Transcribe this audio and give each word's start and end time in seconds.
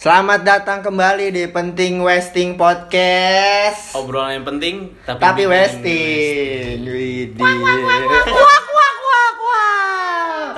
Selamat 0.00 0.40
datang 0.40 0.80
kembali 0.80 1.28
di 1.28 1.44
Penting 1.44 2.00
Westing 2.00 2.56
Podcast. 2.56 3.92
obrolan 3.92 4.40
yang 4.40 4.48
penting 4.48 4.96
tapi, 5.04 5.20
Tapi 5.20 5.42
bikin 5.44 5.52
Westing. 5.52 6.76
Widih. 6.88 7.44
Wak 7.44 7.84
wak 7.84 8.96
wak 9.04 9.36
wak. 9.44 10.52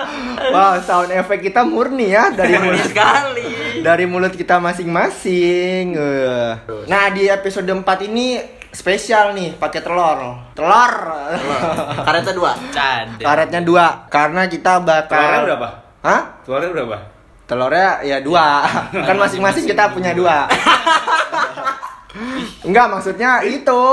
Wow, 0.46 0.78
sound 0.86 1.10
effect 1.10 1.42
kita 1.42 1.66
murni 1.66 2.14
ya 2.14 2.30
dari 2.30 2.54
Murni 2.54 2.70
mulut 2.70 2.86
sekali 2.86 3.46
dari 3.82 4.04
mulut 4.06 4.30
kita 4.30 4.62
masing-masing. 4.62 5.90
Eh. 5.90 6.52
Nah, 6.86 7.10
di 7.10 7.26
episode 7.26 7.66
4 7.66 7.82
ini 8.06 8.38
spesial 8.70 9.34
nih, 9.34 9.58
pakai 9.58 9.82
telur. 9.82 10.54
Telur. 10.54 10.94
Karetnya 12.06 12.30
dua. 12.30 12.54
Cade. 12.70 13.26
Karetnya 13.26 13.58
dua 13.66 14.06
karena 14.06 14.46
kita 14.46 14.78
bakal 14.78 15.18
Telurnya 15.18 15.42
berapa? 15.50 15.68
Hah? 16.06 16.22
Telurnya 16.46 16.70
berapa? 16.70 17.11
Telurnya 17.52 18.00
ya 18.00 18.16
dua. 18.24 18.64
kan 19.12 19.16
masing-masing 19.20 19.68
kita 19.68 19.92
punya 19.92 20.16
dua. 20.16 20.48
Enggak, 22.66 22.88
maksudnya 22.88 23.44
itu. 23.44 23.84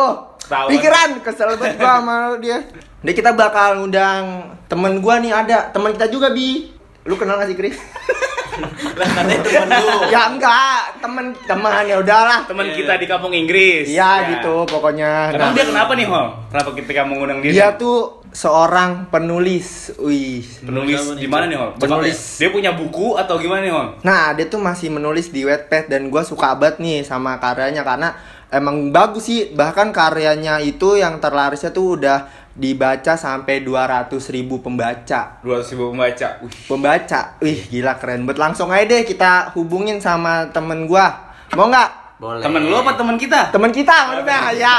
Pikiran 0.48 1.20
kesel 1.20 1.60
banget 1.60 1.76
gua 1.76 2.00
sama 2.00 2.16
dia. 2.40 2.64
Jadi 3.04 3.14
kita 3.20 3.36
bakal 3.36 3.84
ngundang 3.84 4.56
temen 4.72 5.04
gua 5.04 5.20
nih 5.20 5.36
ada, 5.36 5.76
teman 5.76 5.92
kita 5.92 6.08
juga 6.08 6.32
Bi. 6.32 6.72
Lu 7.04 7.20
kenal 7.20 7.36
gak 7.36 7.52
sih 7.52 7.60
Chris? 7.60 7.76
lah 9.00 9.08
katanya 9.08 9.40
temen 9.44 9.70
lu 9.72 9.98
ya 10.12 10.22
enggak, 10.32 10.82
temen 11.00 11.26
teman 11.48 11.84
ya 11.84 11.96
udahlah. 12.00 12.40
Teman 12.48 12.68
kita 12.76 12.96
di 12.96 13.06
kampung 13.12 13.36
Inggris. 13.36 13.92
Iya 13.92 14.36
gitu 14.36 14.64
pokoknya. 14.68 15.36
Nah, 15.36 15.52
dia 15.52 15.68
kenapa 15.68 15.96
nih, 15.96 16.08
Hol? 16.08 16.28
Kenapa 16.52 16.70
kita 16.76 17.04
mengundang 17.08 17.40
dia? 17.44 17.52
dia 17.52 17.68
tuh 17.76 18.19
seorang 18.32 19.10
penulis. 19.10 19.94
Wih. 19.98 20.46
penulis 20.62 21.18
di 21.18 21.28
mana 21.28 21.50
nih, 21.50 21.58
Hol? 21.58 21.72
Penulis. 21.78 22.38
Dia 22.38 22.50
punya 22.54 22.72
buku 22.74 23.18
atau 23.18 23.42
gimana 23.42 23.62
nih, 23.66 23.74
Hol? 23.74 23.88
Nah, 24.06 24.34
dia 24.38 24.46
tuh 24.46 24.62
masih 24.62 24.94
menulis 24.94 25.34
di 25.34 25.46
Wattpad 25.46 25.90
dan 25.90 26.08
gua 26.14 26.22
suka 26.22 26.54
banget 26.54 26.82
nih 26.82 27.02
sama 27.02 27.42
karyanya 27.42 27.82
karena 27.82 28.14
emang 28.54 28.94
bagus 28.94 29.30
sih. 29.30 29.54
Bahkan 29.54 29.90
karyanya 29.90 30.62
itu 30.62 30.98
yang 30.98 31.18
terlarisnya 31.18 31.74
tuh 31.74 31.98
udah 31.98 32.30
dibaca 32.54 33.16
sampai 33.16 33.64
200 33.64 34.12
ribu 34.36 34.60
pembaca. 34.60 35.42
200 35.42 35.74
ribu 35.74 35.96
pembaca. 35.96 36.28
Wih, 36.44 36.54
Pembaca, 36.68 37.22
wih 37.40 37.60
gila 37.72 37.94
keren 37.98 38.28
banget. 38.28 38.38
Langsung 38.42 38.70
aja 38.70 38.86
deh 38.86 39.02
kita 39.08 39.56
hubungin 39.58 39.98
sama 39.98 40.50
temen 40.54 40.86
gua. 40.86 41.34
Mau 41.58 41.66
nggak? 41.70 42.00
boleh 42.20 42.44
temen 42.44 42.68
lu 42.68 42.76
apa 42.76 43.00
temen 43.00 43.16
kita? 43.16 43.48
Temen 43.48 43.72
kita 43.72 44.12
maksudnya 44.12 44.52
ya. 44.52 44.76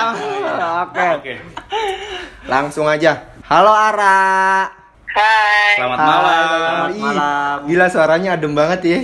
Oke. 0.85 1.07
Oke. 1.17 1.35
Langsung 2.45 2.85
aja. 2.85 3.30
Halo 3.51 3.73
Ara. 3.73 4.23
Hai. 5.11 5.75
Selamat 5.75 5.99
Hai. 5.99 6.07
malam. 6.07 6.47
Selamat 6.47 6.87
Ih, 6.89 7.03
malam. 7.03 7.57
Gila 7.67 7.87
suaranya 7.89 8.31
adem 8.33 8.53
banget 8.55 8.81
ya. 8.85 8.99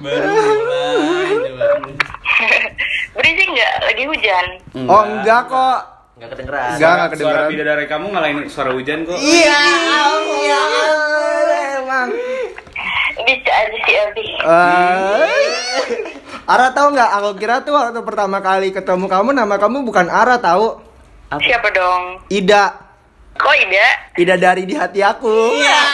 baru 0.00 0.26
mulai. 0.26 1.30
Berisik 3.12 3.46
nggak? 3.54 3.72
Lagi 3.84 4.02
hujan. 4.04 4.46
Oh 4.84 5.02
enggak 5.04 5.42
kok. 5.46 5.78
nggak 6.18 6.30
kedengeran 6.30 6.68
Enggak, 6.70 6.90
enggak 6.90 7.08
Suara 7.08 7.08
kedengeran. 7.14 7.48
bidadari 7.48 7.84
kamu 7.86 8.06
ngalahin 8.10 8.38
suara 8.44 8.70
hujan 8.72 8.98
kok. 9.04 9.16
Iya, 9.16 9.60
iya, 10.36 10.60
emang. 11.78 12.08
Bisa 13.20 13.52
aja 13.54 13.78
sih 13.78 13.94
Abi. 13.96 14.24
Eh, 14.42 15.88
Ara 16.44 16.74
tahu 16.74 16.88
nggak? 16.90 17.10
Aku 17.14 17.30
kira 17.36 17.62
tuh 17.62 17.72
waktu 17.72 18.02
pertama 18.02 18.42
kali 18.42 18.68
ketemu 18.68 19.06
kamu 19.06 19.30
nama 19.32 19.54
kamu 19.54 19.80
bukan 19.80 20.10
Ara 20.10 20.36
tahu? 20.36 20.89
Siapa 21.38 21.70
dong? 21.70 22.26
Ida. 22.26 22.74
Kok 23.38 23.54
Ida? 23.54 23.86
Ida 24.18 24.34
dari 24.34 24.66
di 24.66 24.74
hati 24.74 24.98
aku. 24.98 25.54
Iya. 25.54 25.80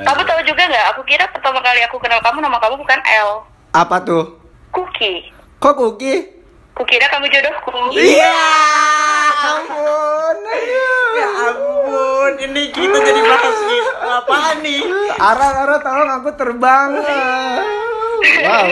Kamu 0.00 0.22
tahu 0.24 0.40
juga 0.44 0.62
nggak? 0.68 0.86
Aku 0.92 1.00
kira 1.08 1.24
pertama 1.32 1.64
kali 1.64 1.80
aku 1.88 1.96
kenal 1.96 2.20
kamu 2.20 2.44
nama 2.44 2.60
kamu 2.60 2.76
bukan 2.76 3.00
L. 3.24 3.40
Apa 3.72 4.04
tuh? 4.04 4.36
Cookie. 4.74 5.32
Kok 5.60 5.76
Kuki? 5.76 6.40
Kukira 6.76 7.06
kamu 7.12 7.28
jodohku. 7.28 7.92
Iya. 7.96 8.36
Ampun. 9.40 10.36
aduh. 10.40 11.12
ya 11.16 11.28
ampun 11.48 12.32
ini 12.40 12.72
kita 12.72 12.96
jadi 13.00 13.20
bahas 13.24 13.58
nih 13.68 13.82
apaan 14.00 14.56
nih 14.64 14.82
Ara, 15.20 15.48
Ara 15.64 15.76
tolong 15.84 16.10
aku 16.20 16.30
terbang. 16.36 16.90
Wow, 18.20 18.66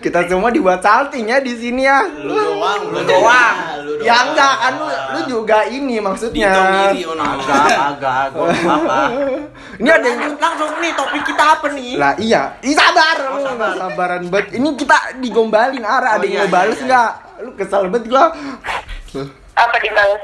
kita 0.00 0.24
semua 0.26 0.48
dibuat 0.48 0.80
salting 0.80 1.28
ya 1.28 1.38
di 1.38 1.52
sini 1.52 1.84
ya. 1.84 2.00
lu 2.04 2.32
doang 2.32 2.82
lu 2.88 3.00
doang 3.04 3.56
lu 3.84 3.92
doang 3.94 4.04
Ya 4.04 4.16
enggak 4.22 4.54
kan 4.58 4.72
lu, 4.74 4.86
lu 4.86 5.20
juga 5.30 5.58
ini 5.66 5.96
maksudnya. 5.96 6.50
Oh 6.50 7.12
agak 7.14 7.68
agak 7.96 8.22
gua 8.32 8.48
apa 8.50 8.98
Ini 9.74 9.88
ada 9.88 10.06
yang 10.06 10.20
langsung, 10.34 10.70
nih 10.78 10.92
topik 10.92 11.22
kita 11.24 11.44
apa 11.56 11.66
nih 11.70 11.90
lah 11.94 12.12
iya, 12.16 12.42
Ih, 12.60 12.72
sabar 12.72 13.16
lu 13.22 13.44
nggak 13.44 13.72
sabaran 13.76 14.22
banget. 14.28 14.46
Ini 14.54 14.68
kita 14.74 14.98
digombalin 15.18 15.84
Ara, 15.84 16.16
ada 16.16 16.20
Oh, 16.20 16.24
yang 16.24 16.32
iya, 16.34 16.44
mau 16.44 16.52
bales 16.52 16.78
iya, 16.78 16.86
nggak? 16.86 17.10
Lu 17.40 17.50
kesal 17.54 17.82
banget 17.88 18.04
gua. 18.08 18.24
Apa 19.54 19.76
dibales? 19.78 20.22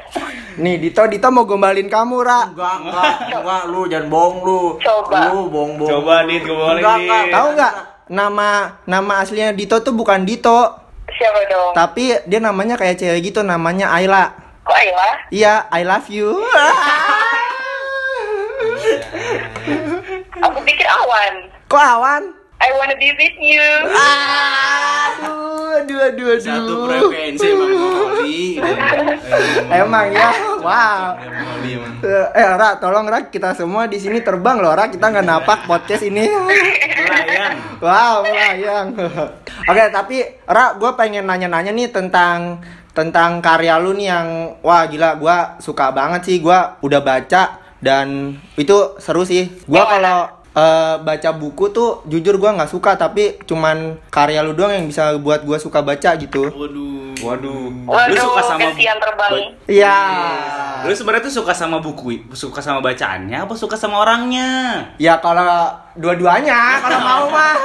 Nih 0.58 0.74
Dito, 0.76 1.02
Dito 1.06 1.28
mau 1.30 1.46
gombalin 1.46 1.86
kamu 1.86 2.16
Ra. 2.20 2.50
enggak 2.50 2.74
enggak 2.82 3.14
enggak 3.30 3.62
lu 3.70 3.80
jangan 3.86 4.06
bohong 4.08 4.36
lu 4.42 4.60
Coba. 4.76 5.30
lu 5.30 5.46
bohong 5.46 5.72
bohong 5.78 5.90
Coba, 6.02 6.14
Dit, 6.26 6.42
boleh, 6.42 6.82
Enggak, 6.82 6.96
enggak. 6.98 7.24
Tahu 7.30 7.48
nggak? 7.54 7.74
Nama 8.10 8.82
nama 8.90 9.22
aslinya 9.22 9.54
Dito 9.54 9.78
tuh 9.86 9.94
bukan 9.94 10.26
Dito, 10.26 10.74
Siapa 11.14 11.40
dong? 11.46 11.70
tapi 11.78 12.18
dia 12.26 12.42
namanya 12.42 12.74
kayak 12.74 12.98
cewek 12.98 13.30
gitu, 13.30 13.46
namanya 13.46 13.94
Ayla. 13.94 14.34
Kok 14.66 14.74
Ayla? 14.74 15.30
Iya, 15.30 15.70
I 15.70 15.86
love 15.86 16.10
you. 16.10 16.34
Aku 20.42 20.58
pikir 20.66 20.90
Awan. 20.90 21.34
Kok 21.70 21.78
awan? 21.78 22.22
I 22.60 22.68
wanna 22.76 22.98
be 22.98 23.14
with 23.14 23.38
you. 23.40 23.62
Aduh, 23.94 25.80
aduh, 25.80 25.98
aduh, 26.12 26.28
aduh. 26.34 26.42
satu 26.42 26.74
frekuensi 26.84 27.46
emang 27.46 27.72
Molly 27.72 28.60
Emang 29.80 30.06
ya, 30.12 30.28
wow. 30.60 31.16
Eh, 32.36 32.50
Ra, 32.58 32.76
tolong 32.76 33.08
Ra, 33.08 33.32
kita 33.32 33.56
semua 33.56 33.88
di 33.88 33.96
sini 33.96 34.20
terbang 34.20 34.60
loh, 34.60 34.76
Ra. 34.76 34.92
Kita 34.92 35.08
nggak 35.08 35.24
napak 35.24 35.64
podcast 35.64 36.04
ini. 36.04 36.26
Melayang. 37.10 37.54
wow, 37.82 38.16
melayang. 38.22 38.86
Oke, 39.70 39.84
tapi 39.90 40.16
Ra, 40.46 40.78
gue 40.78 40.90
pengen 40.94 41.26
nanya-nanya 41.26 41.74
nih 41.74 41.90
tentang 41.90 42.62
tentang 42.90 43.38
karya 43.42 43.78
lu 43.78 43.94
nih 43.94 44.06
yang 44.10 44.28
wah 44.62 44.86
gila, 44.86 45.18
gue 45.18 45.36
suka 45.60 45.90
banget 45.90 46.26
sih. 46.26 46.36
Gue 46.38 46.58
udah 46.80 47.00
baca 47.02 47.60
dan 47.82 48.38
itu 48.54 48.96
seru 49.02 49.26
sih. 49.26 49.50
Gue 49.68 49.82
kalau 49.82 50.39
eh, 50.60 50.94
baca 51.00 51.30
buku 51.32 51.72
tuh 51.72 52.04
jujur 52.04 52.36
gue 52.36 52.50
nggak 52.52 52.68
suka, 52.68 53.00
tapi 53.00 53.40
cuman 53.48 53.96
karya 54.12 54.44
lu 54.44 54.52
doang 54.52 54.76
yang 54.76 54.84
bisa 54.84 55.16
buat 55.16 55.48
gue 55.48 55.56
suka 55.56 55.80
baca 55.80 56.12
gitu. 56.20 56.52
waduh 56.52 57.00
Waduh. 57.20 57.68
Waduh, 57.84 58.10
Lu 58.10 58.16
suka 58.16 58.42
sama 58.42 58.68
terbang. 58.72 59.34
Iya. 59.68 59.98
Lu 60.88 60.92
sebenarnya 60.96 61.28
tuh 61.28 61.34
suka 61.44 61.52
sama 61.52 61.78
buku, 61.84 62.32
suka 62.32 62.64
sama 62.64 62.80
bacaannya 62.80 63.44
apa 63.44 63.54
suka 63.56 63.76
sama 63.76 64.00
orangnya? 64.00 64.48
Ya 64.96 65.20
kalau 65.20 65.68
dua-duanya 65.96 66.80
kalau 66.80 67.00
mau 67.08 67.24
mah. 67.28 67.56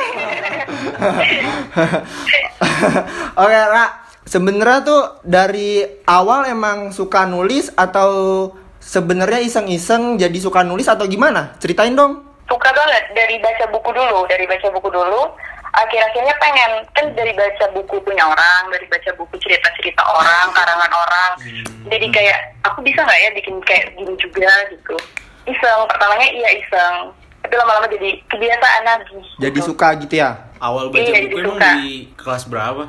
Oke, 3.44 3.60
Ra. 3.72 3.86
Sebenarnya 4.26 4.82
tuh 4.82 5.22
dari 5.22 5.86
awal 6.10 6.50
emang 6.50 6.90
suka 6.90 7.30
nulis 7.30 7.70
atau 7.78 8.50
sebenarnya 8.82 9.38
iseng-iseng 9.46 10.18
jadi 10.18 10.34
suka 10.42 10.66
nulis 10.66 10.90
atau 10.90 11.06
gimana? 11.06 11.54
Ceritain 11.62 11.94
dong. 11.94 12.26
Suka 12.56 12.72
banget 12.72 13.04
dari 13.12 13.36
baca 13.44 13.68
buku 13.68 13.92
dulu, 13.92 14.24
dari 14.32 14.48
baca 14.48 14.72
buku 14.72 14.88
dulu. 14.88 15.28
Akhir-akhirnya 15.76 16.32
pengen 16.40 16.72
kan 16.96 17.04
dari 17.12 17.36
baca 17.36 17.68
buku 17.76 18.00
punya 18.00 18.24
orang, 18.32 18.72
dari 18.72 18.88
baca 18.88 19.12
buku 19.20 19.36
cerita-cerita 19.44 20.00
orang, 20.08 20.56
karangan 20.56 20.88
orang. 20.88 21.32
Jadi 21.92 22.08
kayak 22.16 22.56
aku 22.64 22.80
bisa 22.80 23.04
nggak 23.04 23.20
ya 23.20 23.30
bikin 23.36 23.60
kayak 23.68 23.92
gini 24.00 24.16
juga 24.16 24.48
gitu. 24.72 24.96
Iseng, 25.52 25.84
pertamanya 25.92 26.32
iya 26.32 26.50
iseng. 26.64 27.12
Tapi 27.44 27.54
lama-lama 27.60 27.92
jadi 27.92 28.24
kebiasaan 28.32 28.84
lagi. 28.88 29.20
Jadi 29.36 29.60
gitu. 29.60 29.76
suka 29.76 29.88
gitu 30.00 30.16
ya. 30.16 30.40
awal 30.64 30.88
baca 30.88 31.04
Iya, 31.04 31.12
buku 31.12 31.20
jadi 31.20 31.28
emang 31.44 31.60
suka. 31.60 31.72
di 31.76 31.92
kelas 32.16 32.44
berapa 32.48 32.84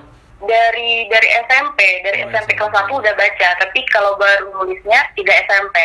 dari 0.46 0.90
dari 1.10 1.28
SMP, 1.50 1.78
dari 2.06 2.18
Oh, 2.22 2.30
SMP 2.30 2.54
SMP. 2.54 2.60
kelas 2.62 2.86
1 2.86 3.00
udah 3.02 3.14
baca, 3.18 3.48
tapi 3.58 3.80
kalau 3.90 4.12
baru 4.14 4.46
nulisnya 4.54 5.00
3 5.18 5.34
SMP. 5.50 5.76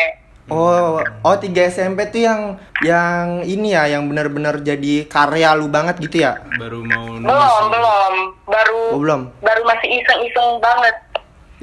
Oh, 0.44 0.98
oh 0.98 1.36
3 1.36 1.46
SMP 1.70 2.10
tuh 2.10 2.18
yang 2.20 2.40
yang 2.82 3.26
ini 3.42 3.72
ya, 3.72 3.86
yang 3.88 4.04
benar-benar 4.04 4.58
jadi 4.58 5.06
karya 5.06 5.54
lu 5.54 5.66
banget 5.66 5.96
gitu 6.00 6.18
ya? 6.20 6.42
baru 6.58 6.82
mau 6.82 7.14
nulis 7.14 7.30
Belum, 7.30 7.64
belum. 7.70 8.14
Baru 8.44 8.78
Oh, 8.90 8.98
belum. 8.98 9.20
baru 9.38 9.62
masih 9.62 9.88
iseng-iseng 9.94 10.58
banget. 10.58 10.96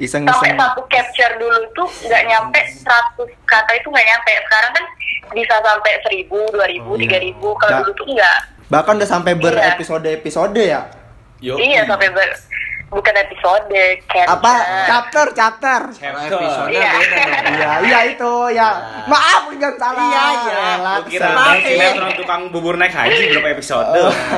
Iseng-iseng. 0.00 0.56
satu 0.56 0.80
capture 0.88 1.34
dulu 1.36 1.60
tuh 1.74 1.88
nggak 2.02 2.22
nyampe 2.24 2.56
100 2.56 2.88
kata 3.44 3.70
itu 3.74 3.86
nggak 3.86 4.06
nyampe. 4.06 4.32
Sekarang 4.40 4.70
kan 4.72 4.84
bisa 5.30 5.54
sampai 5.60 5.92
1000, 6.00 6.24
2000, 6.48 6.80
Oh, 6.82 6.96
iya. 6.96 7.20
3000. 7.20 7.52
Kalau 7.54 7.70
Nah. 7.70 7.78
dulu 7.78 7.92
tuh 7.94 8.06
enggak. 8.08 8.38
Bahkan 8.66 8.92
udah 8.96 9.10
sampai 9.10 9.32
Iya. 9.34 9.42
berepisode-episode 9.44 10.56
ya. 10.58 10.80
Yo, 11.38 11.56
Iya, 11.56 11.84
sampai 11.84 12.08
ber 12.10 12.28
bukan 12.90 13.14
episode 13.14 13.64
chapter. 14.10 14.26
Apa? 14.26 14.54
Chapter, 14.90 15.26
chapter. 15.32 15.80
Kalau 15.94 16.20
episode 16.26 16.68
Iya. 16.74 16.92
Iya, 17.50 17.70
iya 17.86 17.98
itu 18.10 18.32
ya. 18.54 18.68
Maaf 19.06 19.46
enggak 19.50 19.74
salah. 19.78 20.10
Iya, 20.10 20.24
iya. 20.26 20.54
Relax. 20.54 20.98
Lu 20.98 21.02
kira 21.10 21.28
ya. 21.30 21.54
sinetron 21.62 22.12
tukang 22.18 22.42
bubur 22.50 22.74
naik 22.74 22.94
haji 22.94 23.30
berapa 23.36 23.48
episode? 23.54 23.86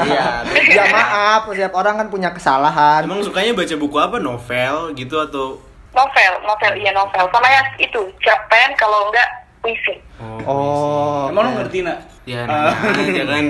Iya. 0.04 0.26
Ya 0.69 0.84
maaf, 0.93 1.49
setiap 1.49 1.72
orang 1.76 1.94
kan 1.96 2.08
punya 2.12 2.31
kesalahan. 2.31 3.08
Emang 3.08 3.25
sukanya 3.25 3.56
baca 3.56 3.75
buku 3.81 3.96
apa? 3.96 4.16
Novel 4.20 4.93
gitu 4.94 5.16
atau 5.19 5.58
Novel, 5.93 6.32
novel, 6.49 6.72
iya 6.81 6.88
novel. 6.96 7.28
Sama 7.28 7.49
yang 7.52 7.69
itu, 7.76 8.00
cerpen 8.25 8.72
kalau 8.81 9.12
enggak 9.12 9.28
puisi. 9.60 10.00
Oh. 10.49 11.28
Emang 11.28 11.44
lu 11.44 11.50
oke. 11.52 11.58
ngerti 11.64 11.78
nak? 11.84 11.99
ya 12.22 12.46
nanya 12.46 12.70
aja 13.12 13.25
kan. 13.26 13.44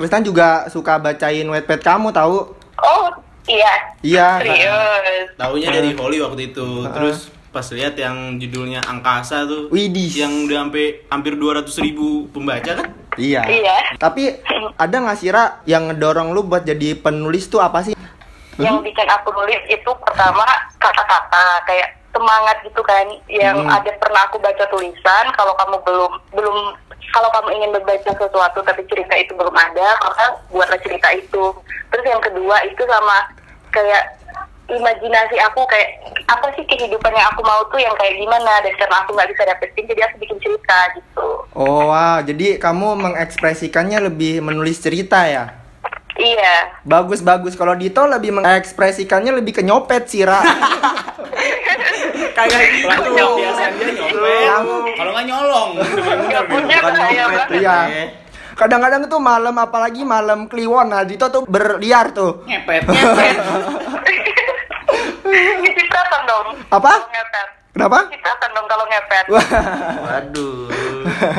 Tristan 0.00 0.22
juga 0.24 0.48
suka 0.72 0.96
bacain 0.96 1.44
Wattpad 1.44 1.80
kamu 1.84 2.08
tahu? 2.10 2.63
Iya. 3.54 3.74
Iya. 4.02 4.26
Serius. 4.40 5.26
Taunya 5.34 5.68
dari 5.70 5.90
Holly 5.92 6.18
waktu 6.20 6.42
itu. 6.50 6.66
Terus 6.86 7.18
pas 7.48 7.66
lihat 7.70 7.94
yang 7.94 8.34
judulnya 8.34 8.82
Angkasa 8.82 9.46
tuh 9.46 9.70
Widih. 9.70 10.10
yang 10.18 10.32
udah 10.44 10.66
sampai 10.66 11.06
hampir 11.06 11.32
200 11.34 11.70
ribu 11.80 12.26
pembaca 12.28 12.70
kan? 12.74 12.86
Iya. 13.14 13.42
Iya. 13.46 13.76
Tapi 13.96 14.42
ada 14.74 14.96
nggak 14.98 15.16
sih 15.16 15.30
Ra 15.30 15.62
yang 15.64 15.86
ngedorong 15.86 16.34
lu 16.34 16.42
buat 16.42 16.62
jadi 16.62 16.98
penulis 16.98 17.46
tuh 17.46 17.62
apa 17.62 17.80
sih? 17.80 17.94
Yang 18.54 18.82
bikin 18.84 19.06
aku 19.08 19.30
nulis 19.32 19.62
itu 19.68 19.90
pertama 20.00 20.46
kata-kata 20.78 21.44
kayak 21.64 21.94
semangat 22.10 22.56
gitu 22.62 22.78
kan 22.80 23.02
yang 23.26 23.58
Hmm. 23.58 23.70
ada 23.72 23.90
pernah 23.98 24.22
aku 24.24 24.38
baca 24.38 24.62
tulisan 24.68 25.24
kalau 25.34 25.50
kamu 25.52 25.82
belum 25.82 26.12
belum 26.30 26.56
kalau 27.10 27.26
kamu 27.32 27.48
ingin 27.52 27.70
membaca 27.72 28.10
sesuatu 28.12 28.62
tapi 28.62 28.86
cerita 28.86 29.14
itu 29.14 29.34
belum 29.34 29.50
ada 29.50 29.98
maka 30.00 30.24
buatlah 30.46 30.78
cerita 30.78 31.10
itu 31.10 31.50
terus 31.90 32.04
yang 32.04 32.22
kedua 32.22 32.62
itu 32.64 32.82
sama 32.84 33.18
kayak 33.74 34.04
imajinasi 34.64 35.36
aku 35.44 35.60
kayak 35.68 36.00
apa 36.24 36.48
sih 36.56 36.64
kehidupan 36.64 37.12
yang 37.12 37.28
aku 37.36 37.44
mau 37.44 37.60
tuh 37.68 37.76
yang 37.76 37.92
kayak 38.00 38.16
gimana 38.16 38.64
dan 38.64 38.72
karena 38.80 38.96
aku 39.04 39.12
nggak 39.12 39.28
bisa 39.36 39.42
dapetin 39.44 39.84
jadi 39.84 40.00
aku 40.08 40.16
bikin 40.24 40.38
cerita 40.40 40.78
gitu 40.96 41.26
Oh 41.54 41.92
wow, 41.92 42.18
jadi 42.24 42.56
kamu 42.56 42.96
mengekspresikannya 42.98 44.08
lebih 44.08 44.40
menulis 44.40 44.80
cerita 44.80 45.28
ya? 45.28 45.52
iya 46.14 46.70
Bagus 46.86 47.20
bagus. 47.20 47.58
Kalau 47.58 47.74
Dito 47.74 48.06
lebih 48.06 48.30
mengekspresikannya 48.38 49.34
lebih 49.34 49.60
ke 49.60 49.62
nyopet 49.66 50.06
sih 50.08 50.22
Ra. 50.22 50.40
Kayak 52.38 52.60
gitu. 52.80 52.88
Biasanya 53.38 53.86
nyopet. 53.94 54.50
Kalau 54.98 55.10
nggak 55.12 55.26
nyolong, 55.28 55.70
nggak 56.30 56.44
punya 56.48 56.78
banget 56.82 57.46
Iya. 57.60 57.78
Kadang-kadang 58.54 59.10
tuh 59.10 59.18
malam 59.18 59.54
apalagi 59.58 60.06
malam 60.06 60.46
Kliwon, 60.46 60.94
nah 60.94 61.02
Dito 61.02 61.26
tuh 61.28 61.42
berliar 61.44 62.14
tuh. 62.14 62.46
Ngepet. 62.46 62.86
Cipratan 65.74 66.22
dong 66.30 66.46
Apa? 66.70 66.92
kalau 66.94 67.10
ngepet 67.10 67.48
Kenapa? 67.74 67.98
Cipratan 68.06 68.50
dong 68.54 68.66
kalau 68.70 68.84
ngepet. 68.86 69.24
Waduh. 69.98 70.68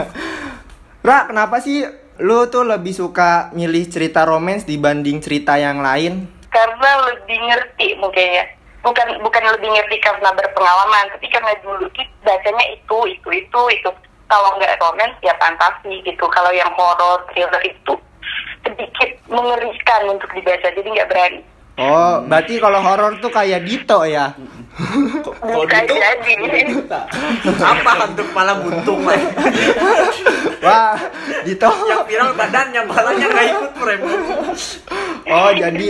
Ra, 1.08 1.30
kenapa 1.30 1.62
sih 1.62 1.86
lu 2.20 2.48
tuh 2.48 2.64
lebih 2.64 2.92
suka 2.92 3.52
milih 3.52 3.88
cerita 3.88 4.24
romance 4.24 4.64
dibanding 4.64 5.20
cerita 5.20 5.56
yang 5.56 5.80
lain? 5.80 6.36
karena 6.48 6.92
lebih 7.12 7.36
ngerti 7.52 8.00
mungkin 8.00 8.28
ya 8.32 8.46
bukan 8.80 9.20
bukan 9.20 9.44
lebih 9.44 9.76
ngerti 9.76 10.00
karena 10.00 10.32
berpengalaman 10.32 11.12
tapi 11.12 11.28
karena 11.28 11.52
dulu 11.60 11.84
itu 11.92 12.00
bacanya 12.24 12.66
itu 12.72 12.98
itu 13.12 13.30
itu 13.36 13.62
itu 13.76 13.90
kalau 14.30 14.50
nggak 14.58 14.78
romance 14.82 15.18
ya 15.22 15.34
fantasi 15.38 16.02
gitu 16.04 16.26
kalau 16.32 16.52
yang 16.52 16.70
horor 16.74 17.22
thriller 17.32 17.62
itu 17.66 17.94
sedikit 18.66 19.10
mengerikan 19.30 20.02
untuk 20.10 20.30
dibaca 20.34 20.68
jadi 20.72 20.86
nggak 20.86 21.10
berani 21.12 21.42
Oh, 21.76 22.24
berarti 22.24 22.56
kalau 22.56 22.80
horor 22.80 23.20
tuh 23.20 23.28
kayak 23.28 23.68
Dito 23.68 24.08
ya? 24.08 24.32
Kalau 25.36 25.68
bukan 25.68 25.84
gitu 25.84 26.00
jadi 26.00 26.72
Apa 27.52 28.08
untuk 28.08 28.32
malah 28.32 28.64
buntung 28.64 29.04
lah. 29.04 29.20
Wah, 30.64 30.96
Dito. 31.44 31.68
Yang 31.68 32.04
viral 32.08 32.32
badannya, 32.32 32.80
balanya 32.88 33.28
nggak 33.28 33.48
ikut 33.52 33.72
frame. 33.76 34.04
Oh, 35.28 35.52
jadi 35.52 35.88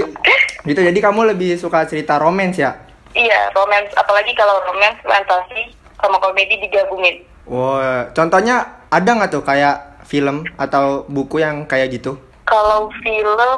gitu. 0.66 0.80
Jadi 0.90 1.00
kamu 1.06 1.38
lebih 1.38 1.54
suka 1.54 1.86
cerita 1.86 2.18
romance 2.18 2.58
ya? 2.58 2.74
iya 3.16 3.50
romance 3.56 3.90
apalagi 3.96 4.36
kalau 4.36 4.60
romance 4.68 5.00
fantasi 5.02 5.72
sama 6.04 6.20
komedi 6.20 6.60
digabungin 6.60 7.24
Wah, 7.46 8.10
contohnya 8.14 8.86
ada 8.90 9.10
nggak 9.10 9.32
tuh 9.32 9.44
kayak 9.46 10.06
film 10.06 10.46
atau 10.58 11.06
buku 11.10 11.42
yang 11.42 11.66
kayak 11.66 11.94
gitu? 11.94 12.18
kalau 12.46 12.88
film 13.02 13.58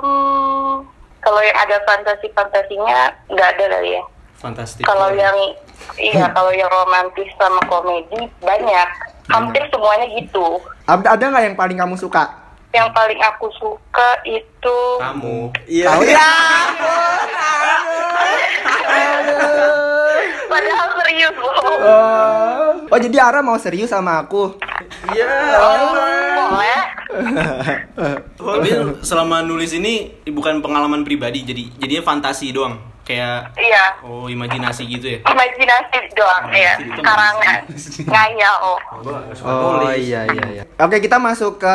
kalau 1.20 1.42
yang 1.44 1.58
ada 1.60 1.76
fantasi 1.84 2.32
fantasinya 2.32 3.12
nggak 3.28 3.50
ada 3.60 3.66
kali 3.76 4.00
ya 4.00 4.04
fantastis. 4.38 4.86
Kalau 4.86 5.10
yang 5.12 5.36
iya 5.98 6.30
kalau 6.32 6.54
yang 6.54 6.70
romantis 6.70 7.26
sama 7.42 7.58
komedi 7.66 8.30
banyak, 8.40 8.90
hampir 9.34 9.66
semuanya 9.74 10.06
gitu. 10.14 10.62
Ada 10.86 11.18
ada 11.18 11.24
nggak 11.34 11.44
yang 11.52 11.58
paling 11.58 11.78
kamu 11.78 11.96
suka? 11.98 12.24
Yang 12.70 12.94
paling 12.94 13.20
aku 13.26 13.50
suka 13.58 14.10
itu 14.24 14.78
kamu 15.02 15.50
Iya. 15.66 15.86
Tahu 15.90 16.02
ya? 16.06 16.30
Padahal 20.46 20.88
serius 20.98 21.34
loh. 21.34 21.54
Oh, 21.54 22.68
oh 22.88 23.00
jadi 23.00 23.18
Ara 23.20 23.40
mau 23.40 23.56
serius 23.56 23.90
sama 23.90 24.20
aku? 24.20 24.56
Iya. 25.10 25.28
Boleh. 26.48 26.82
Tapi 28.34 28.70
selama 29.02 29.42
nulis 29.42 29.72
ini 29.72 29.94
bukan 30.28 30.60
pengalaman 30.60 31.02
pribadi, 31.02 31.44
jadi 31.44 31.64
jadinya 31.78 32.04
fantasi 32.06 32.52
doang. 32.52 32.78
Kayak 33.02 33.56
Iya, 33.56 34.04
oh 34.04 34.28
imajinasi 34.28 34.84
gitu 34.86 35.08
ya. 35.08 35.20
imajinasi 35.24 36.12
doang 36.12 36.44
ya. 36.52 36.76
Karangan, 36.94 37.64
ngayal. 38.12 38.56
Oh. 38.60 38.76
Oh 39.48 39.80
iya 39.88 40.28
iya 40.28 40.46
iya. 40.52 40.64
Oke 40.78 41.00
kita 41.00 41.16
masuk 41.16 41.56
ke 41.58 41.74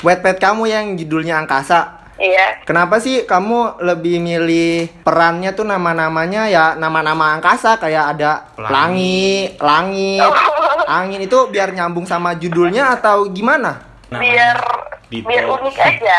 Wattpad 0.00 0.40
kamu 0.40 0.64
yang 0.66 0.84
judulnya 0.96 1.36
Angkasa. 1.36 1.99
Iya. 2.20 2.60
Kenapa 2.68 3.00
sih 3.00 3.24
kamu 3.24 3.80
lebih 3.80 4.20
milih 4.20 4.92
perannya 5.00 5.56
tuh 5.56 5.64
nama-namanya 5.64 6.52
ya 6.52 6.76
nama-nama 6.76 7.32
angkasa 7.40 7.80
kayak 7.80 8.12
ada 8.16 8.44
pelangi, 8.52 9.56
langit, 9.56 10.28
angin 11.00 11.24
itu 11.24 11.48
biar 11.48 11.72
nyambung 11.72 12.04
sama 12.04 12.36
judulnya 12.36 13.00
atau 13.00 13.24
gimana? 13.32 13.80
Biar 14.12 14.60
Dito. 15.08 15.26
biar 15.32 15.48
unik 15.48 15.76
aja. 15.80 16.18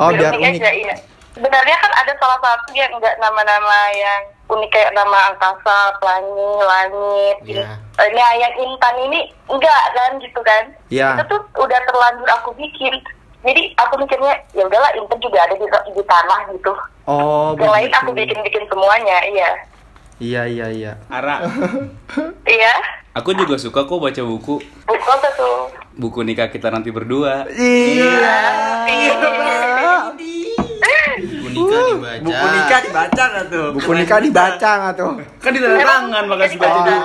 Oh, 0.00 0.08
biar 0.08 0.32
unik. 0.40 0.56
aja, 0.56 0.70
iya. 0.72 0.94
Sebenarnya 1.36 1.76
kan 1.84 1.92
ada 1.92 2.12
salah 2.16 2.40
satu 2.40 2.72
yang 2.72 2.88
enggak 2.96 3.20
nama-nama 3.20 3.92
yang 3.92 4.22
unik 4.48 4.70
kayak 4.72 4.96
nama 4.96 5.36
angkasa, 5.36 6.00
pelangi, 6.00 6.52
langit. 6.64 7.36
Iya. 7.44 7.76
Eh, 7.76 8.06
Ini 8.08 8.20
yang 8.40 8.54
intan 8.56 8.96
ini 9.04 9.20
enggak 9.52 9.82
kan 9.92 10.10
gitu 10.16 10.40
kan? 10.40 10.64
Iya. 10.88 11.20
Itu 11.20 11.36
tuh 11.36 11.40
udah 11.60 11.80
terlanjur 11.84 12.28
aku 12.40 12.56
bikin. 12.56 12.96
Jadi 13.46 13.62
aku 13.72 13.94
mikirnya 13.96 14.34
ya 14.50 14.66
udahlah 14.66 14.90
intan 14.92 15.18
juga 15.18 15.38
ada 15.40 15.54
di, 15.54 15.62
di 15.92 16.02
tanah 16.02 16.40
gitu. 16.50 16.72
Oh, 17.06 17.54
yang 17.54 17.70
lain 17.70 17.90
aku 17.94 18.10
bikin-bikin 18.10 18.66
semuanya, 18.66 19.22
iya. 19.24 19.50
Iya 20.16 20.42
iya 20.44 20.66
iya. 20.68 20.92
Ara, 21.06 21.46
Iya. 22.58 22.74
aku 23.14 23.30
juga 23.32 23.54
suka 23.54 23.86
kok 23.86 23.96
baca 23.96 24.18
buku. 24.18 24.58
Buku 24.82 25.06
apa 25.06 25.28
tuh? 25.32 25.70
Buku 25.94 26.20
nikah 26.20 26.48
kita 26.48 26.68
nanti 26.68 26.90
berdua. 26.90 27.46
Iya. 27.46 28.34
Buku 31.16 31.48
nikah 31.48 31.82
dibaca. 31.86 32.18
Buku 32.20 32.46
nikah 32.50 32.80
dibaca 32.82 33.22
nggak 33.24 33.44
tuh? 33.46 33.66
Buku 33.72 33.90
nikah 33.94 34.18
dibaca 34.18 34.70
nggak 34.76 34.94
tuh? 34.96 35.10
Kan 35.38 35.50
di 35.54 35.60
tanda 35.60 35.78
tangan 35.78 36.24
makasih 36.26 36.58
baca 36.58 36.70
Oh, 36.72 36.82
dulu. 36.82 36.98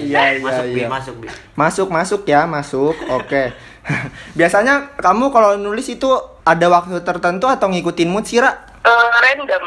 iya 0.00 0.22
iya 0.32 0.40
Masuk, 0.40 0.64
Bi, 0.64 0.72
iya. 0.74 0.88
masuk, 0.88 1.14
Bi. 1.14 1.26
Masuk 1.54 1.88
masuk 1.90 2.20
ya 2.24 2.40
masuk. 2.46 2.94
Oke. 3.12 3.42
Biasanya 4.38 4.98
kamu 5.00 5.30
kalau 5.32 5.56
nulis 5.56 5.88
itu 5.88 6.08
ada 6.44 6.66
waktu 6.68 7.00
tertentu 7.04 7.48
atau 7.48 7.68
ngikutin 7.68 8.08
mood 8.08 8.24
sih, 8.24 8.40
Ra? 8.40 8.52
Eh, 8.84 9.08
random. 9.20 9.64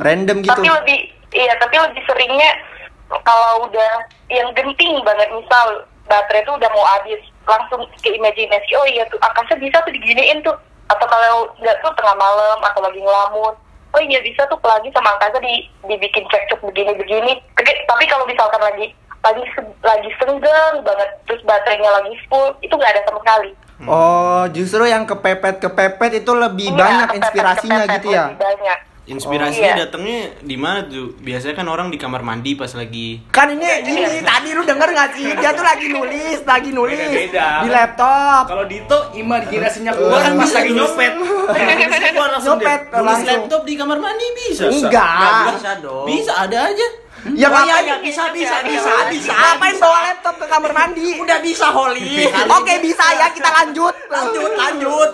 Random 0.00 0.36
gitu. 0.42 0.54
Tapi 0.54 0.68
lebih 0.70 0.98
iya, 1.34 1.54
tapi 1.58 1.74
lebih 1.78 2.02
seringnya 2.06 2.50
kalau 3.10 3.68
udah 3.68 3.92
yang 4.32 4.50
genting 4.56 4.98
banget 5.06 5.28
misal 5.30 5.86
baterai 6.08 6.44
tuh 6.44 6.56
udah 6.56 6.70
mau 6.72 6.84
habis 6.98 7.20
langsung 7.44 7.84
ke 8.00 8.10
imajinasi 8.12 8.70
oh 8.76 8.86
iya 8.88 9.04
tuh 9.08 9.20
angkasa 9.20 9.56
bisa 9.60 9.80
tuh 9.84 9.92
diginiin 9.92 10.40
tuh 10.44 10.56
atau 10.88 11.06
kalau 11.08 11.48
nggak 11.60 11.76
tuh 11.80 11.92
tengah 11.96 12.16
malam 12.16 12.58
atau 12.60 12.80
lagi 12.84 13.00
ngelamun 13.00 13.54
oh 13.94 14.02
iya 14.02 14.20
bisa 14.20 14.44
tuh 14.48 14.58
pelagi 14.60 14.88
sama 14.92 15.12
angkasa 15.16 15.40
di 15.40 15.68
dibikin 15.88 16.24
cekcok 16.28 16.60
begini-begini 16.72 17.40
tapi 17.88 18.04
kalau 18.08 18.24
misalkan 18.28 18.60
lagi 18.60 18.92
lagi 19.24 19.42
se- 19.48 19.78
lagi 19.80 20.08
senggang 20.14 20.74
banget 20.80 21.08
terus 21.24 21.40
baterainya 21.42 21.90
lagi 21.90 22.12
full 22.26 22.52
itu 22.60 22.70
nggak 22.70 22.92
ada 22.92 23.02
sama 23.04 23.20
sekali 23.20 23.52
Oh, 23.82 24.46
justru 24.48 24.84
yang 24.84 25.02
kepepet 25.02 25.58
kepepet 25.58 26.22
itu 26.22 26.32
lebih 26.32 26.68
Iya, 26.68 26.78
banyak 26.78 27.06
kepepet- 27.06 27.18
inspirasinya 27.18 27.78
kepepet, 27.80 27.94
gitu 27.96 28.08
ya? 28.10 28.24
lebih 28.26 28.40
banyak 28.40 28.78
Inspirasinya 29.04 29.68
Iya. 29.68 29.82
datangnya 29.84 30.18
di 30.40 30.56
mana 30.56 30.80
tuh? 30.82 31.12
Biasanya 31.18 31.52
kan 31.52 31.68
orang 31.68 31.92
di 31.92 31.98
kamar 31.98 32.22
mandi 32.22 32.56
pas 32.56 32.72
lagi 32.72 33.20
Kan 33.28 33.52
ini 33.52 33.60
gini, 33.84 34.00
tadi 34.22 34.48
lu 34.50 34.64
denger 34.64 34.88
gak 34.88 35.10
sih? 35.12 35.28
Dia 35.28 35.52
tuh 35.52 35.60
lagi 35.60 35.86
nulis, 35.88 36.40
lagi 36.42 36.70
nulis 36.72 36.96
Beda-beda. 36.96 37.48
di 37.60 37.68
laptop. 37.68 38.42
Kalau 38.46 38.64
Dito 38.64 38.98
imajinasinya 39.12 39.92
keluar 39.92 40.20
kan 40.22 40.32
pas 40.34 40.50
lagi 40.50 40.70
nyopet. 40.78 41.12
Keluar 42.06 42.30
langsung 42.32 42.56
Nyopet, 42.56 42.80
langsung. 42.90 43.28
laptop 43.28 43.62
di 43.62 43.74
kamar 43.74 43.98
mandi 43.98 44.26
bisa. 44.38 44.64
Enggak. 44.66 45.52
Bisa 45.52 45.72
dong. 45.78 46.04
Bisa 46.06 46.32
ada 46.38 46.58
aja. 46.64 46.86
Ya 47.32 47.48
Oh, 47.48 47.64
iya, 47.64 47.80
iya, 47.80 47.96
bisa, 48.04 48.28
bisa, 48.36 48.60
bisa, 48.60 48.92
bisa. 49.08 49.32
Ngapain 49.32 49.80
bawa 49.80 49.98
laptop 50.12 50.36
ke 50.36 50.44
kamar 50.44 50.72
mandi? 50.76 51.16
Udah 51.16 51.40
bisa 51.40 51.72
Holly. 51.72 52.28
Oke 52.60 52.76
bisa 52.84 53.04
ya 53.16 53.32
kita 53.32 53.48
lanjut. 53.48 53.96
Lanjut, 54.12 54.52
lanjut. 54.52 55.10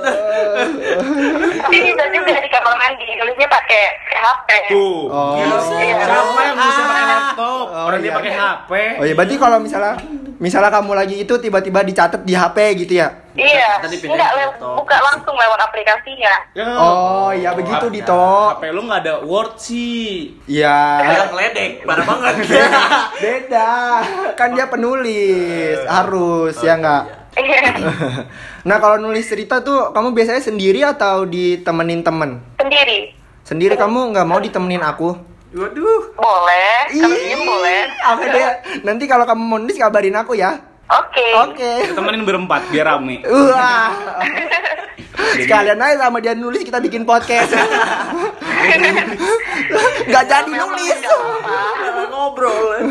Tapi 1.63 1.77
bisa 1.87 2.05
juga 2.11 2.33
di 2.43 2.51
kamar 2.51 2.75
mandi, 2.75 3.07
nulisnya 3.15 3.47
pakai 3.47 3.83
HP. 4.11 4.49
Tuh. 4.75 5.07
Oh. 5.07 5.39
Iya. 5.39 5.57
Siapa 6.03 6.41
yang 6.43 6.57
bisa 6.59 6.83
pakai 6.83 7.05
laptop? 7.07 7.67
Oh, 7.71 7.87
Orang 7.87 8.01
dia 8.03 8.11
iya. 8.11 8.19
pakai 8.19 8.33
HP. 8.35 8.71
Oh 8.99 9.05
iya 9.07 9.15
berarti 9.15 9.35
kalau 9.39 9.59
misalnya 9.63 9.95
misalnya 10.43 10.71
kamu 10.75 10.93
lagi 10.99 11.17
itu 11.23 11.35
tiba-tiba 11.39 11.81
dicatat 11.87 12.27
di 12.27 12.35
HP 12.35 12.57
gitu 12.87 12.93
ya? 12.99 13.09
Iya, 13.31 13.79
Tadi 13.79 13.97
pindahin 13.97 14.19
enggak 14.19 14.33
lew- 14.35 14.75
buka 14.75 14.97
langsung 14.99 15.35
lewat 15.35 15.61
aplikasinya. 15.63 16.35
Ya. 16.51 16.67
Oh 16.75 17.31
iya 17.31 17.55
begitu 17.55 17.87
HP 17.87 17.95
Dito. 17.95 18.27
HP 18.53 18.63
lu 18.71 18.83
nggak 18.85 19.01
ada 19.01 19.15
Word 19.23 19.55
sih. 19.57 20.35
Iya. 20.45 20.79
Yang 21.07 21.35
ledek, 21.35 21.71
parah 21.87 22.05
banget. 22.05 22.35
Beda. 23.23 23.71
Kan 24.35 24.59
dia 24.59 24.67
penulis, 24.67 25.79
harus 25.87 26.55
ya 26.59 26.75
enggak? 26.75 27.05
Nah 28.61 28.77
kalau 28.77 29.01
nulis 29.01 29.25
cerita 29.25 29.63
tuh 29.63 29.95
kamu 29.95 30.13
biasanya 30.13 30.43
sendiri 30.43 30.85
atau 30.85 31.25
ditemenin 31.25 32.05
temen? 32.05 32.43
Sendiri. 32.59 33.15
Sendiri 33.41 33.75
kamu 33.75 34.13
nggak 34.13 34.27
mau 34.29 34.37
ditemenin 34.37 34.85
aku? 34.85 35.17
Waduh. 35.51 36.15
Boleh, 36.15 36.87
kalau 36.93 37.17
boleh. 37.43 37.81
Oke 38.07 38.27
deh. 38.29 38.47
Nanti 38.85 39.05
kalau 39.07 39.25
kamu 39.25 39.43
mau 39.43 39.59
nulis 39.59 39.75
kabarin 39.75 40.15
aku 40.15 40.37
ya. 40.37 40.70
Oke. 40.91 41.27
Oke. 41.47 41.71
Kita 41.87 41.95
temenin 41.95 42.27
berempat 42.27 42.67
biar 42.75 42.91
rame. 42.91 43.23
Wah. 43.23 43.95
Sekalian 45.39 45.79
aja 45.79 46.11
sama 46.11 46.19
dia 46.19 46.35
nulis 46.35 46.67
kita 46.67 46.83
bikin 46.83 47.07
podcast. 47.07 47.55
Gak 50.13 50.25
jadi 50.27 50.51
nulis. 50.51 50.99
Ngobrol. 52.11 52.83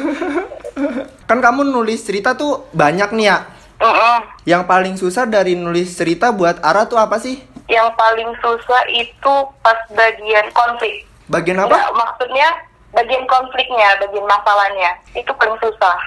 Kan 1.28 1.44
kamu 1.44 1.68
nulis 1.68 2.08
cerita 2.08 2.40
tuh 2.40 2.72
banyak 2.72 3.12
nih 3.12 3.28
ya. 3.28 3.60
Mm-mm. 3.80 4.18
Yang 4.44 4.64
paling 4.68 4.96
susah 5.00 5.24
dari 5.28 5.56
nulis 5.56 5.96
cerita 5.96 6.36
buat 6.36 6.60
Ara 6.64 6.88
tuh 6.88 7.00
apa 7.00 7.20
sih? 7.20 7.40
Yang 7.68 7.90
paling 7.96 8.30
susah 8.44 8.82
itu 8.92 9.34
pas 9.64 9.80
bagian 9.92 10.48
konflik. 10.52 11.08
Bagian 11.30 11.62
apa? 11.62 11.94
maksudnya 11.94 12.50
bagian 12.92 13.24
konfliknya, 13.30 13.96
bagian 14.02 14.26
masalahnya. 14.26 14.92
Itu 15.14 15.32
paling 15.38 15.56
susah. 15.62 15.98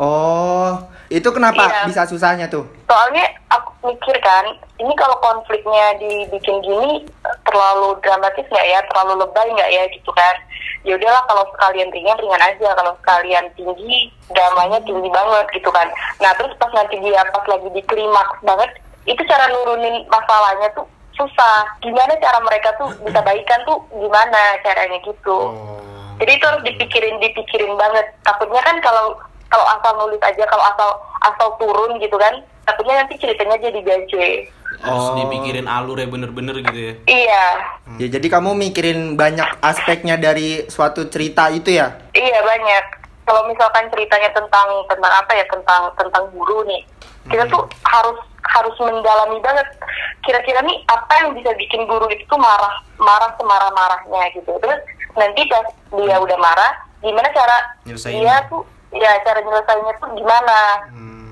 Oh, 0.00 0.80
itu 1.10 1.26
kenapa 1.34 1.66
Iya. 1.66 1.90
bisa 1.90 2.06
susahnya 2.06 2.46
tuh? 2.46 2.62
Soalnya 2.86 3.26
aku 3.50 3.90
mikir 3.90 4.14
kan, 4.22 4.46
ini 4.78 4.94
kalau 4.94 5.18
konfliknya 5.18 5.98
dibikin 5.98 6.62
gini 6.62 7.02
terlalu 7.42 7.98
dramatis 7.98 8.46
nggak 8.46 8.66
ya, 8.70 8.78
terlalu 8.86 9.26
lebay 9.26 9.48
nggak 9.50 9.70
ya 9.74 9.82
gitu 9.90 10.10
kan? 10.14 10.34
Ya 10.86 10.94
udahlah 10.94 11.26
kalau 11.26 11.44
sekalian 11.50 11.90
ringan 11.90 12.14
ringan 12.22 12.40
aja, 12.46 12.68
kalau 12.78 12.94
sekalian 13.02 13.44
tinggi 13.58 14.08
dramanya 14.30 14.78
tinggi 14.86 15.10
banget 15.10 15.46
gitu 15.50 15.68
kan. 15.74 15.90
Nah 16.22 16.30
terus 16.38 16.54
pas 16.62 16.70
nanti 16.72 16.96
dia 17.02 17.26
pas 17.34 17.44
lagi 17.50 17.68
di 17.74 17.82
klimaks 17.90 18.38
banget, 18.46 18.70
itu 19.10 19.20
cara 19.26 19.50
nurunin 19.50 20.06
masalahnya 20.06 20.70
tuh 20.78 20.86
susah. 21.18 21.66
Gimana 21.82 22.14
cara 22.22 22.38
mereka 22.40 22.70
tuh 22.78 22.88
bisa 23.02 23.18
baikan 23.20 23.60
tuh 23.66 23.82
gimana 23.92 24.40
caranya 24.62 24.96
gitu? 25.02 25.38
Jadi 26.22 26.32
itu 26.36 26.44
harus 26.46 26.62
dipikirin 26.64 27.16
dipikirin 27.18 27.74
banget. 27.74 28.06
Takutnya 28.22 28.62
kan 28.62 28.76
kalau 28.80 29.18
kalau 29.50 29.66
asal 29.68 29.92
nulis 29.98 30.22
aja, 30.22 30.44
kalau 30.46 30.64
asal 30.64 30.88
asal 31.20 31.48
turun 31.58 31.98
gitu 31.98 32.14
kan, 32.14 32.32
takutnya 32.64 33.02
nanti 33.02 33.18
ceritanya 33.18 33.58
jadi 33.58 33.80
gaje. 33.82 34.28
Harus 34.80 35.04
Oh. 35.04 35.16
dipikirin 35.18 35.66
alurnya 35.66 36.08
bener-bener 36.08 36.56
gitu 36.62 36.80
ya. 36.80 36.94
Iya, 37.04 37.44
Ya 37.98 38.06
jadi 38.08 38.26
kamu 38.30 38.54
mikirin 38.56 39.12
banyak 39.12 39.60
aspeknya 39.60 40.16
dari 40.16 40.64
suatu 40.66 41.04
cerita 41.04 41.50
itu 41.50 41.74
ya? 41.74 41.98
iya 42.14 42.38
banyak. 42.40 42.84
Kalau 43.22 43.44
misalkan 43.44 43.90
ceritanya 43.90 44.30
tentang 44.30 44.66
tentang 44.86 45.12
apa 45.12 45.32
ya 45.34 45.44
tentang 45.46 45.92
tentang 45.94 46.24
guru 46.32 46.64
nih, 46.64 46.82
kita 47.28 47.44
tuh 47.46 47.62
harus 47.84 48.16
harus 48.40 48.74
mendalami 48.80 49.38
banget. 49.38 49.66
Kira-kira 50.20 50.62
nih 50.62 50.80
apa 50.86 51.12
yang 51.18 51.34
bisa 51.34 51.52
bikin 51.54 51.84
guru 51.84 52.08
itu 52.08 52.24
tuh 52.24 52.38
marah 52.38 52.72
marah 52.96 53.30
semarah 53.36 53.70
marahnya 53.70 54.32
gitu. 54.32 54.50
Terus 54.56 54.80
nanti 55.12 55.44
pas 55.46 55.66
dia 55.92 56.16
udah 56.16 56.38
marah, 56.38 56.72
gimana 56.98 57.28
cara 57.30 57.56
dia 57.84 58.36
tuh 58.48 58.64
ya 58.92 59.10
cara 59.20 59.38
nyelesainnya 59.38 59.94
tuh 59.96 60.08
gimana? 60.12 60.58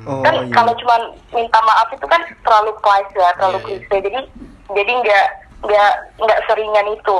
Oh 0.05 0.21
kan 0.21 0.35
iya. 0.35 0.49
kalau 0.51 0.73
cuma 0.75 0.95
minta 1.31 1.59
maaf 1.61 1.89
itu 1.91 2.05
kan 2.05 2.19
terlalu 2.41 2.73
klise 2.79 3.13
ya 3.15 3.31
terlalu 3.35 3.59
Iya, 3.59 3.65
klise 3.85 3.97
jadi 4.01 4.21
jadi 4.71 4.93
nggak 4.97 5.27
nggak 5.61 5.93
nggak 6.17 6.39
seringan 6.45 6.87
itu 6.91 7.19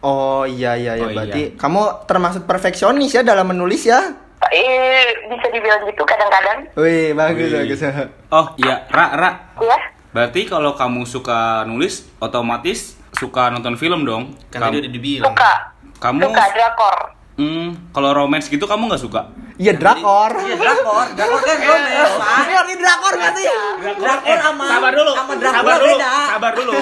Oh 0.00 0.42
iya 0.42 0.72
iya 0.72 0.96
ya 0.96 1.04
Oh, 1.04 1.12
berarti 1.12 1.42
kamu 1.54 1.80
termasuk 2.04 2.42
perfeksionis 2.44 3.12
ya 3.12 3.20
dalam 3.20 3.44
menulis 3.46 3.84
ya? 3.84 4.00
eh 4.48 5.04
bisa 5.28 5.46
dibilang 5.48 5.84
gitu 5.84 6.00
kadang-kadang 6.00 6.64
Wih 6.74 7.12
bagus 7.12 7.52
Wih. 7.52 7.60
bagus. 7.60 7.80
Oh 8.30 8.56
iya, 8.56 8.88
Ra, 8.88 9.06
Ra. 9.12 9.30
ya 9.58 9.76
Berarti 10.10 10.42
kalau 10.42 10.72
kamu 10.72 11.04
suka 11.04 11.62
nulis, 11.64 12.08
otomatis 12.18 12.98
suka 13.12 13.46
nonton 13.46 13.76
film 13.76 14.02
dong. 14.02 14.34
Kan 14.48 14.58
tadi 14.64 14.80
Kamu, 14.80 14.82
udah 14.82 14.90
dibilang. 14.90 15.26
suka 15.28 15.52
kamu 16.00 16.20
suka 16.24 16.44
drakor 16.50 16.96
hmm, 17.40 17.96
kalau 17.96 18.10
romance 18.12 18.52
gitu 18.52 18.68
kamu 18.68 18.92
nggak 18.92 19.00
suka? 19.00 19.32
Iya 19.60 19.76
drakor. 19.76 20.32
Iya, 20.40 20.56
drakor. 20.56 21.06
Drakor 21.16 21.40
kan 21.44 21.56
romance. 21.60 22.16
Ini 22.16 22.52
ngerti 22.56 22.74
drakor 22.80 23.12
gak 23.20 23.32
sih? 23.36 23.46
Drakor 24.00 24.36
sama 24.40 24.64
sabar 24.68 24.92
dulu. 24.96 25.12
sama 25.12 25.32
Dracula 25.36 25.52
sabar 25.60 25.76
dulu. 25.76 25.88
beda. 25.92 26.12
Sabar 26.32 26.52
dulu. 26.56 26.72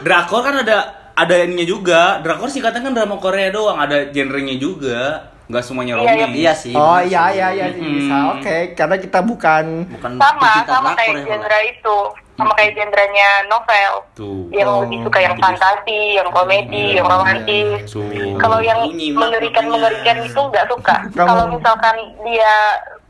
Drakor 0.00 0.40
kan 0.40 0.54
ada 0.64 0.76
ada 1.12 1.34
ininya 1.44 1.66
juga. 1.68 2.02
Drakor 2.24 2.48
sih 2.48 2.64
katanya 2.64 2.88
kan 2.88 2.94
drama 2.96 3.16
Korea 3.20 3.52
doang, 3.52 3.76
ada 3.76 4.08
genrenya 4.08 4.56
juga. 4.56 5.28
Nggak 5.52 5.64
semuanya 5.68 5.94
Iya, 5.96 6.00
romance. 6.00 6.32
Iya 6.40 6.52
sih. 6.56 6.72
Oh 6.72 7.00
iya 7.04 7.24
iya 7.36 7.48
iya 7.52 7.66
bisa. 7.76 8.16
Oke, 8.40 8.72
karena 8.72 8.96
kita 8.96 9.20
bukan 9.20 9.64
Bukan 9.92 10.12
sama 10.16 10.40
sama 10.64 10.64
drakor 10.64 10.96
kayak 10.96 11.12
ya, 11.12 11.24
genre 11.28 11.60
itu 11.68 11.96
sama 12.42 12.52
kayak 12.54 12.72
genrenya 12.74 13.28
novel 13.46 13.92
Tuh. 14.12 14.50
yang 14.50 14.66
Oh, 14.66 14.82
lebih 14.82 14.98
suka 15.02 15.18
yang 15.18 15.32
jadi- 15.32 15.42
fantasi 15.42 16.00
yang 16.14 16.28
komedi 16.28 16.84
yang 16.92 17.06
romantis 17.06 17.86
Tuh. 17.86 18.04
kalau 18.36 18.58
yang 18.58 18.82
mengerikan 19.12 19.64
mengerikan 19.64 20.16
itu 20.20 20.40
nggak 20.42 20.66
suka 20.66 20.96
kalau 21.22 21.46
misalkan 21.48 21.94
dia 22.22 22.54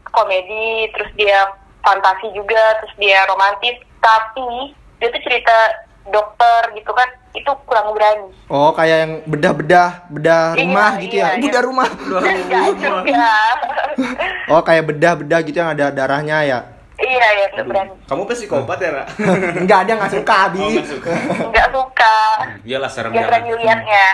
komedi 0.07 0.67
terus 0.91 1.11
dia 1.15 1.49
fantasi 1.81 2.29
juga 2.31 2.61
terus 2.79 2.95
dia 2.97 3.25
romantis 3.25 3.75
tapi 3.99 4.71
dia 4.99 5.09
tuh 5.09 5.23
cerita 5.23 5.57
dokter 6.05 6.75
gitu 6.75 6.91
kan 6.91 7.07
itu 7.33 7.49
kurang 7.65 7.91
berani 7.91 8.29
Oh 8.47 8.71
kayak 8.71 8.97
yang 8.99 9.13
bedah-bedah 9.25 10.05
bedah 10.07 10.53
Iya, 10.53 10.61
rumah 10.61 10.91
gitu 10.99 11.15
ya? 11.15 11.23
iya, 11.25 11.29
iya. 11.33 11.43
Bedah 11.43 11.63
rumah. 11.63 11.89
enggak 11.89 12.65
juga 12.77 13.31
Oh 14.53 14.61
kayak 14.61 14.85
bedah-bedah 14.85 15.41
gitu 15.41 15.57
yang 15.57 15.73
ada 15.73 15.89
darahnya 15.89 16.39
ya? 16.45 16.61
Iya 17.03 17.27
ya 17.35 17.47
nggak 17.51 17.67
berani 17.67 17.93
Kamu 18.05 18.23
psikopat 18.25 18.79
ya, 18.79 18.91
Ra? 18.93 19.05
Enggak 19.61 19.79
ada 19.85 19.93
nggak 19.99 20.13
suka 20.13 20.35
Abi. 20.47 20.59
Oh, 20.59 20.71
nggak 20.71 20.89
suka. 20.89 21.13
nggak 21.51 21.69
suka 21.71 22.15
Iyalah 22.63 22.91
serem 22.91 23.11
nggak 23.11 23.27
berani 23.27 23.51
liatnya 23.59 24.07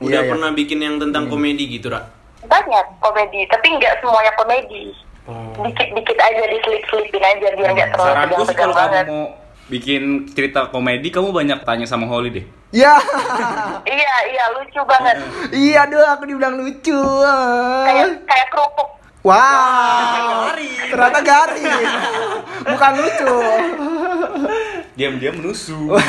Udah 0.00 0.08
Iya, 0.10 0.20
iya. 0.20 0.30
pernah 0.32 0.50
bikin 0.50 0.78
yang 0.78 0.96
tentang 0.96 1.24
komedi 1.26 1.64
gitu, 1.68 1.88
Ra? 1.88 2.02
banyak 2.40 2.86
komedi 2.98 3.44
tapi 3.46 3.68
nggak 3.70 4.00
semuanya 4.00 4.32
komedi 4.32 4.96
dikit-dikit 5.60 6.18
aja 6.18 6.42
diselip-selipin 6.42 7.20
aja 7.20 7.46
biar 7.52 7.70
nggak 7.70 7.88
terlalu 7.92 8.10
Saranku 8.10 8.42
sih 8.42 8.56
kalau 8.56 8.74
kamu 8.74 8.96
mau 9.04 9.22
bikin 9.68 10.02
cerita 10.26 10.66
komedi, 10.66 11.08
kamu 11.08 11.30
banyak 11.30 11.62
tanya 11.62 11.86
sama 11.86 12.02
Holly 12.04 12.32
deh. 12.32 12.42
Ya, 12.72 12.98
iya 13.86 14.14
iya 14.26 14.44
lucu 14.50 14.80
banget 14.82 15.20
iya 15.52 15.86
doh 15.86 16.02
aku 16.02 16.24
dibilang 16.24 16.54
lucu. 16.56 16.96
kayak 17.84 18.24
kayak 18.24 18.48
kerupuk 18.48 18.88
Wah, 19.20 20.48
ternyata 20.88 21.20
garing. 21.20 21.84
Bukan 22.64 22.92
lucu. 22.96 23.36
Diam-diam 24.94 25.36
menusuk. 25.36 25.96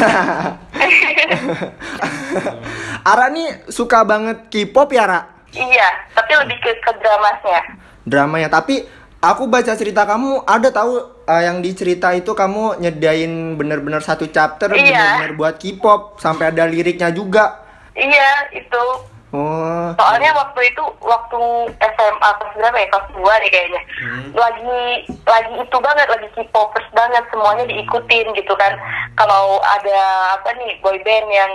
Ara 3.03 3.27
nih 3.27 3.68
suka 3.68 4.03
banget 4.03 4.48
K-pop 4.48 4.91
ya, 4.91 5.06
Ra? 5.06 5.22
iya 5.51 5.84
tapi 6.10 6.32
lebih 6.34 6.56
ke 6.60 6.72
ke 6.80 6.91
dramasnya 6.96 7.60
Dramanya, 8.01 8.48
tapi 8.48 8.88
aku 9.20 9.46
baca 9.46 9.75
cerita 9.75 10.08
kamu 10.08 10.48
ada 10.48 10.72
tahu 10.72 10.96
eh, 11.22 11.44
yang 11.44 11.60
di 11.60 11.75
cerita 11.75 12.15
itu 12.15 12.32
kamu 12.32 12.80
nyediain 12.80 13.30
bener-bener 13.56 14.00
satu 14.00 14.25
chapter 14.25 14.72
Iya. 14.72 14.80
bener-bener 15.20 15.34
buat 15.36 15.56
K-pop 15.58 16.18
sampai 16.18 16.50
ada 16.50 16.63
liriknya 16.63 17.12
juga. 17.12 17.68
iya 17.91 18.48
itu 18.50 18.82
Oh, 19.32 19.96
soalnya 19.96 20.36
waktu 20.36 20.60
itu 20.68 20.84
waktu 21.00 21.40
SMA 21.80 22.30
kelas 22.36 22.52
berapa 22.52 22.76
ya 22.76 22.88
kelas 22.92 23.08
2 23.16 23.24
nih 23.24 23.50
kayaknya 23.50 23.82
lagi 24.36 24.80
lagi 25.24 25.54
itu 25.56 25.78
banget 25.80 26.08
lagi 26.12 26.28
K-popers 26.36 26.88
banget 26.92 27.24
semuanya 27.32 27.64
diikutin 27.64 28.28
gitu 28.36 28.54
kan 28.60 28.76
kalau 29.16 29.64
ada 29.64 30.00
apa 30.36 30.52
nih 30.60 30.76
boy 30.84 31.00
band 31.00 31.32
yang 31.32 31.52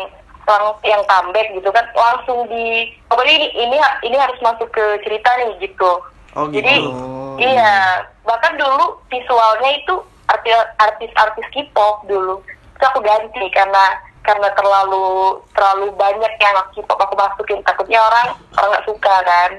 lang- 0.46 0.80
yang 0.88 1.02
comeback 1.04 1.52
gitu 1.52 1.68
kan 1.68 1.84
langsung 1.92 2.48
di 2.48 2.88
pokoknya 3.12 3.34
ini 3.34 3.48
ini, 3.60 3.76
ini 4.04 4.16
harus 4.16 4.40
masuk 4.40 4.72
ke 4.72 4.84
cerita 5.04 5.28
nih 5.36 5.68
gitu. 5.68 6.00
Oh, 6.32 6.48
gitu. 6.48 6.64
Jadi 6.64 6.74
Oh. 6.80 7.36
iya 7.36 8.00
bahkan 8.22 8.56
dulu 8.56 9.04
visualnya 9.08 9.70
itu 9.74 9.94
arti- 10.28 10.70
artis-artis 10.78 11.44
K-pop 11.52 12.08
dulu. 12.08 12.40
Terus 12.76 12.88
aku 12.88 13.00
ganti 13.04 13.44
karena 13.52 13.84
karena 14.26 14.50
terlalu 14.52 15.38
terlalu 15.54 15.86
banyak 15.94 16.32
yang 16.36 16.58
K-pop 16.74 16.98
aku 16.98 17.14
masukin 17.14 17.62
takutnya 17.62 18.02
orang 18.02 18.34
orang 18.58 18.68
nggak 18.74 18.86
suka 18.90 19.14
kan. 19.22 19.50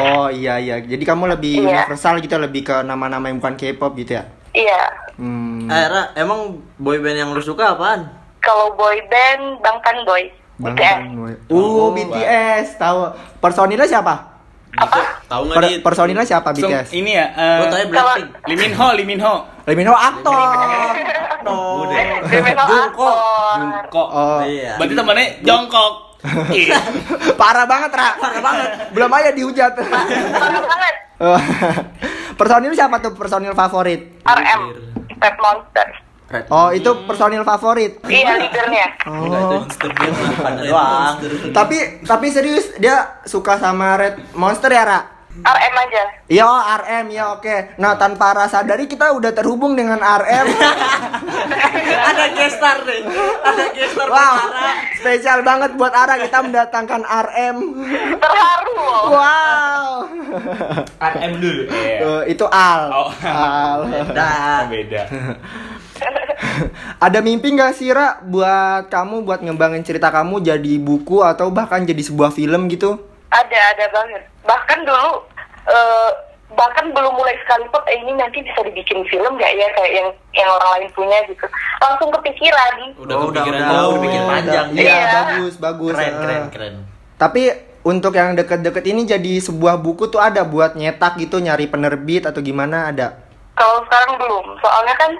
Oh 0.00 0.26
iya 0.32 0.56
iya. 0.56 0.80
Jadi 0.80 1.04
kamu 1.04 1.36
lebih 1.36 1.68
Iya. 1.68 1.84
universal 1.84 2.18
gitu 2.18 2.40
lebih 2.40 2.64
ke 2.64 2.76
nama-nama 2.82 3.28
yang 3.28 3.38
bukan 3.38 3.54
K-pop 3.54 3.92
gitu 3.94 4.16
ya? 4.16 4.24
Iya. 4.56 4.82
Hmm. 5.20 5.68
Eh, 5.68 5.86
Ra, 5.86 6.16
emang 6.16 6.56
boyband 6.80 7.20
yang 7.20 7.30
lu 7.36 7.42
suka 7.44 7.76
apaan? 7.76 8.08
Kalau 8.40 8.72
boy 8.72 8.96
band 9.12 9.60
Bangtan 9.60 10.08
Boys. 10.08 10.32
Bang 10.58 10.74
BTS. 10.74 10.98
Boy. 11.14 11.34
Uh, 11.52 11.88
BTS 11.94 12.66
tahu. 12.80 13.14
Personilnya 13.38 13.86
siapa? 13.86 14.37
Apa? 14.78 15.00
Tahu 15.26 15.42
nggak 15.44 15.56
Per- 15.56 15.66
dit? 15.66 15.78
personilnya 15.82 16.22
siapa 16.22 16.48
So, 16.52 16.64
BTS? 16.64 16.88
ini 16.92 17.12
ya, 17.12 17.26
eh, 17.30 17.58
Gua 17.58 17.66
taunya 17.68 17.86
Blackpink. 17.86 18.28
Lee 18.46 18.56
Min 18.56 18.72
Ho, 18.72 18.86
Lee 18.94 19.04
Min 19.04 19.20
Ho. 19.20 19.34
Lee 19.64 19.76
Min 19.76 19.86
Ho 19.86 19.94
aktor. 19.94 20.52
No. 21.40 21.56
Jungkook. 22.64 23.16
Oh. 23.92 24.40
Iya. 24.40 24.76
Berarti 24.76 24.94
temannya 24.94 25.26
jongkok. 25.42 25.92
Iya. 26.50 26.78
Parah 27.40 27.64
banget, 27.64 27.90
Ra. 27.92 28.08
Parah 28.16 28.40
banget. 28.40 28.68
Belum 28.90 29.10
aja 29.12 29.30
dihujat. 29.30 29.72
Parah 29.74 30.62
banget. 30.64 30.94
Personil 32.38 32.72
siapa 32.72 32.98
tuh 32.98 33.12
personil 33.12 33.50
favorit? 33.52 34.22
RM. 34.22 34.60
Red 35.18 35.36
Monster. 35.36 35.88
Red. 36.28 36.44
Oh, 36.52 36.68
itu 36.68 36.90
personil 37.08 37.40
favorit. 37.40 38.04
Iya 38.04 38.36
leadernya. 38.36 38.86
Oh. 39.08 39.64
Pada 40.44 40.60
doang. 40.60 41.14
Tapi 41.56 42.04
tapi 42.04 42.26
serius 42.28 42.76
dia 42.76 43.24
suka 43.24 43.56
sama 43.56 43.96
Red 43.96 44.36
Monster 44.36 44.68
ya, 44.68 44.84
Ra? 44.84 45.00
RM 45.38 45.74
aja. 45.78 46.02
Iya, 46.26 46.44
oh, 46.44 46.60
RM 46.60 47.06
ya 47.14 47.24
oke. 47.38 47.78
Nah, 47.78 47.94
tanpa 47.94 48.34
rasa 48.34 48.60
sadari 48.60 48.90
kita 48.90 49.14
udah 49.14 49.30
terhubung 49.30 49.78
dengan 49.78 50.02
RM. 50.02 50.46
Ada 52.10 52.24
gestar 52.34 52.82
nih. 52.82 53.06
Ada 53.46 53.64
gestar 53.70 54.06
wow, 54.10 54.34
spesial 54.98 55.46
banget 55.46 55.78
buat 55.78 55.94
Ara 55.94 56.18
kita 56.18 56.42
mendatangkan 56.42 57.02
RM. 57.06 57.56
Terharu 58.18 58.72
loh. 58.74 59.02
Wow. 59.14 59.88
RM 60.98 61.32
dulu. 61.38 61.62
Iya. 61.70 61.98
Eh, 62.02 62.22
itu 62.34 62.44
Al. 62.50 62.82
Oh. 62.90 63.10
Al. 63.22 63.80
Dah. 64.10 64.66
Beda. 64.66 65.02
Ada 67.04 67.18
mimpi 67.18 67.50
nggak 67.50 67.72
sih 67.72 67.88
Ra 67.88 68.18
buat 68.20 68.88
kamu 68.88 69.22
buat 69.22 69.40
ngembangin 69.40 69.82
cerita 69.82 70.08
kamu 70.08 70.40
jadi 70.40 70.72
buku 70.78 71.22
atau 71.22 71.48
bahkan 71.48 71.82
jadi 71.82 72.00
sebuah 72.00 72.30
film 72.30 72.66
gitu? 72.68 72.98
Ada, 73.28 73.58
ada 73.72 73.86
banget. 73.88 74.22
Bahkan 74.42 74.78
dulu, 74.82 75.10
eh, 75.66 76.10
bahkan 76.50 76.88
belum 76.88 77.12
mulai 77.12 77.36
sekalipun, 77.38 77.82
eh, 77.84 77.98
ini 77.98 78.12
nanti 78.14 78.40
bisa 78.40 78.60
dibikin 78.62 79.04
film 79.04 79.36
nggak 79.36 79.52
ya 79.52 79.68
kayak 79.70 79.92
yang 79.92 80.08
yang 80.32 80.48
orang 80.50 80.70
lain 80.74 80.88
punya 80.90 81.18
gitu. 81.24 81.44
Langsung 81.78 82.08
kepikiran. 82.10 82.72
Udah 82.96 83.14
Oh, 83.14 83.28
udah, 83.28 83.42
kepikiran 83.44 83.60
udah. 83.60 83.70
jauh. 83.70 83.92
berpikir 83.94 84.22
panjang. 84.24 84.66
Iya, 84.72 84.82
Iya. 84.88 85.06
bagus, 85.12 85.54
bagus. 85.56 85.92
Keren, 85.92 86.08
Eh. 86.08 86.18
keren, 86.18 86.42
keren. 86.48 86.74
Tapi 87.14 87.42
untuk 87.84 88.12
yang 88.12 88.32
deket-deket 88.32 88.84
ini 88.86 89.04
jadi 89.04 89.32
sebuah 89.38 89.76
buku 89.76 90.08
tuh 90.08 90.18
ada 90.18 90.42
buat 90.42 90.72
nyetak 90.72 91.16
gitu 91.16 91.38
nyari 91.38 91.66
penerbit 91.66 92.24
atau 92.24 92.40
gimana 92.40 92.88
ada? 92.88 93.20
Kalau 93.52 93.82
sekarang 93.84 94.16
belum, 94.16 94.54
soalnya 94.58 94.94
kan 94.94 95.12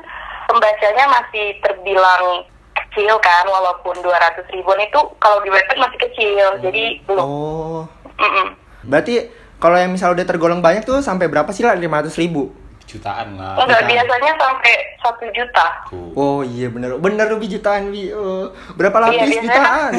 pembacanya 0.49 1.05
masih 1.07 1.61
terbilang 1.61 2.43
kecil 2.75 3.15
kan, 3.19 3.45
walaupun 3.45 3.95
200 3.99 4.49
ribuan 4.49 4.81
itu 4.81 4.99
kalau 5.19 5.39
di 5.39 5.51
website 5.51 5.79
masih 5.79 5.99
kecil, 6.01 6.47
jadi 6.59 6.85
belum. 7.05 7.21
Oh. 7.21 7.83
Mm-mm. 8.17 8.57
Berarti 8.83 9.29
kalau 9.57 9.77
yang 9.77 9.93
misal 9.93 10.11
udah 10.11 10.25
tergolong 10.25 10.59
banyak 10.59 10.83
tuh 10.83 10.99
sampai 10.99 11.29
berapa 11.29 11.51
sih 11.51 11.63
lah 11.63 11.77
500 11.77 12.17
ribu? 12.17 12.51
Jutaan 12.89 13.37
lah. 13.37 13.53
Enggak, 13.55 13.85
Jutaan. 13.85 13.91
biasanya 13.93 14.33
sampai 14.41 14.75
satu 14.99 15.25
juta. 15.29 15.67
Tuh. 15.87 16.09
Oh 16.17 16.41
iya 16.41 16.67
bener 16.67 16.97
bener 16.97 17.29
lebih 17.29 17.53
jutaan 17.53 17.93
Wi. 17.93 18.09
Oh, 18.11 18.49
berapa 18.75 18.97
lapis 18.99 19.13
Iya, 19.15 19.25
biasanya- 19.29 19.45
jutaan? 19.45 19.93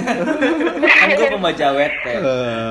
Kan 0.97 1.07
gue 1.13 1.27
pembaca 1.29 1.67
web 1.71 1.93
Eh. 2.01 2.17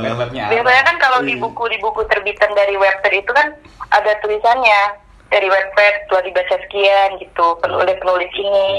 Web-webnya 0.03 0.45
Biasanya 0.51 0.83
kan 0.83 0.97
kalau 0.99 1.19
Iya. 1.23 1.29
di 1.31 1.35
buku 1.39 1.63
di 1.71 1.79
buku 1.79 2.03
terbitan 2.05 2.51
dari 2.53 2.75
website 2.75 3.15
itu 3.17 3.31
kan 3.31 3.47
ada 3.89 4.13
tulisannya 4.19 4.81
dari 5.29 5.49
website 5.49 5.97
telah 6.09 6.23
dibaca 6.25 6.57
sekian 6.65 7.09
gitu 7.21 7.47
penulis 7.61 7.97
penulis 8.01 8.33
ini. 8.37 8.73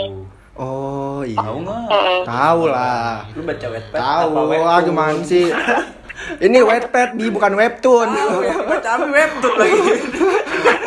Oh 0.59 1.23
iya. 1.23 1.39
Tahu 1.39 1.57
nggak? 1.63 1.83
Tahu 2.27 2.61
lah. 2.67 3.23
Lu 3.31 3.41
baca 3.47 3.67
webpad 3.71 3.99
Tahu. 4.01 4.29
apa 4.35 4.41
webtoon? 4.43 4.67
Ah 4.67 4.79
gimana 4.83 5.21
sih? 5.23 5.45
Ini 6.19 6.59
webpad 6.61 7.09
di 7.15 7.31
bukan 7.31 7.53
webtoon. 7.55 8.09
Baca 8.67 8.89
apa 8.99 9.05
webtoon 9.07 9.55
lagi. 9.55 9.79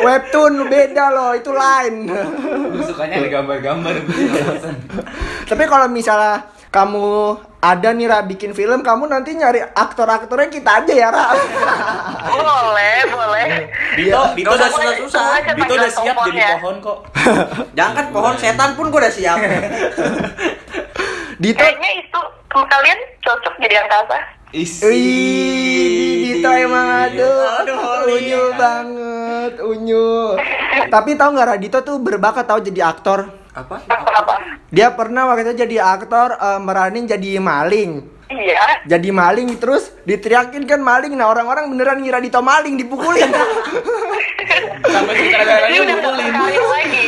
webtoon 0.03 0.53
beda 0.69 1.05
loh, 1.09 1.31
itu 1.33 1.49
lain. 1.49 2.05
Gue 2.69 2.83
sukanya 2.85 3.17
ada 3.17 3.29
gambar-gambar. 3.33 3.93
Tapi 5.49 5.63
kalau 5.65 5.87
misalnya 5.89 6.52
kamu 6.73 7.37
ada 7.61 7.93
nih 7.93 8.09
Ra 8.09 8.25
bikin 8.25 8.51
film, 8.51 8.81
kamu 8.81 9.05
nanti 9.05 9.37
nyari 9.37 9.61
aktor-aktornya 9.61 10.49
kita 10.49 10.81
aja 10.81 10.93
ya 10.93 11.07
Ra. 11.13 11.25
Boleh, 12.27 12.97
boleh. 13.07 13.45
Dito, 13.93 14.21
Dito 14.33 14.49
Nggak 14.49 14.57
udah 14.57 14.67
usah 14.67 14.69
susah-susah. 14.73 15.21
Tunggu 15.21 15.37
aja 15.37 15.51
Dito 15.53 15.73
udah 15.77 15.91
siap 15.93 16.15
jadi 16.17 16.17
teleponnya. 16.17 16.49
pohon 16.57 16.75
kok. 16.81 16.97
Jangan 17.77 17.93
kan 17.93 18.05
pohon 18.09 18.35
setan 18.41 18.69
pun 18.73 18.85
gua 18.89 18.99
udah 19.05 19.13
siap. 19.13 19.37
Dito, 21.43 21.61
Kayaknya 21.61 21.91
itu 22.01 22.19
kalian 22.51 22.99
cocok 23.21 23.53
jadi 23.61 23.75
angkasa. 23.85 24.17
Isi. 24.53 24.81
Wih, 24.85 26.41
Dito 26.41 26.49
emang 26.49 26.87
aduh, 27.05 27.41
Aduh, 27.61 27.77
unyu 28.09 28.43
banget, 28.57 29.53
unyu. 29.61 30.37
Tapi 30.93 31.15
tahu 31.15 31.29
nggak 31.37 31.49
Radito 31.53 31.79
tuh 31.85 32.01
berbakat 32.01 32.49
tahu 32.49 32.59
jadi 32.65 32.89
aktor. 32.89 33.42
Apa? 33.53 33.75
Dia 34.73 34.89
pernah 34.97 35.29
waktu 35.29 35.53
itu 35.53 35.53
jadi 35.65 35.77
aktor 35.85 36.33
eh, 36.37 36.59
meranin 36.59 37.05
jadi 37.05 37.37
maling. 37.37 38.09
Iya. 38.33 38.89
Jadi 38.89 39.13
maling 39.13 39.61
terus 39.61 39.93
diteriakin 40.09 40.65
kan 40.65 40.81
maling. 40.81 41.13
Nah 41.13 41.29
orang-orang 41.29 41.69
beneran 41.69 42.01
ngira 42.01 42.17
Dito 42.17 42.41
maling 42.41 42.81
dipukulin. 42.81 43.29
Sampai 44.89 45.13
sutradaranya 45.21 45.79
mukulin. 45.85 46.33
lagi. 46.33 47.07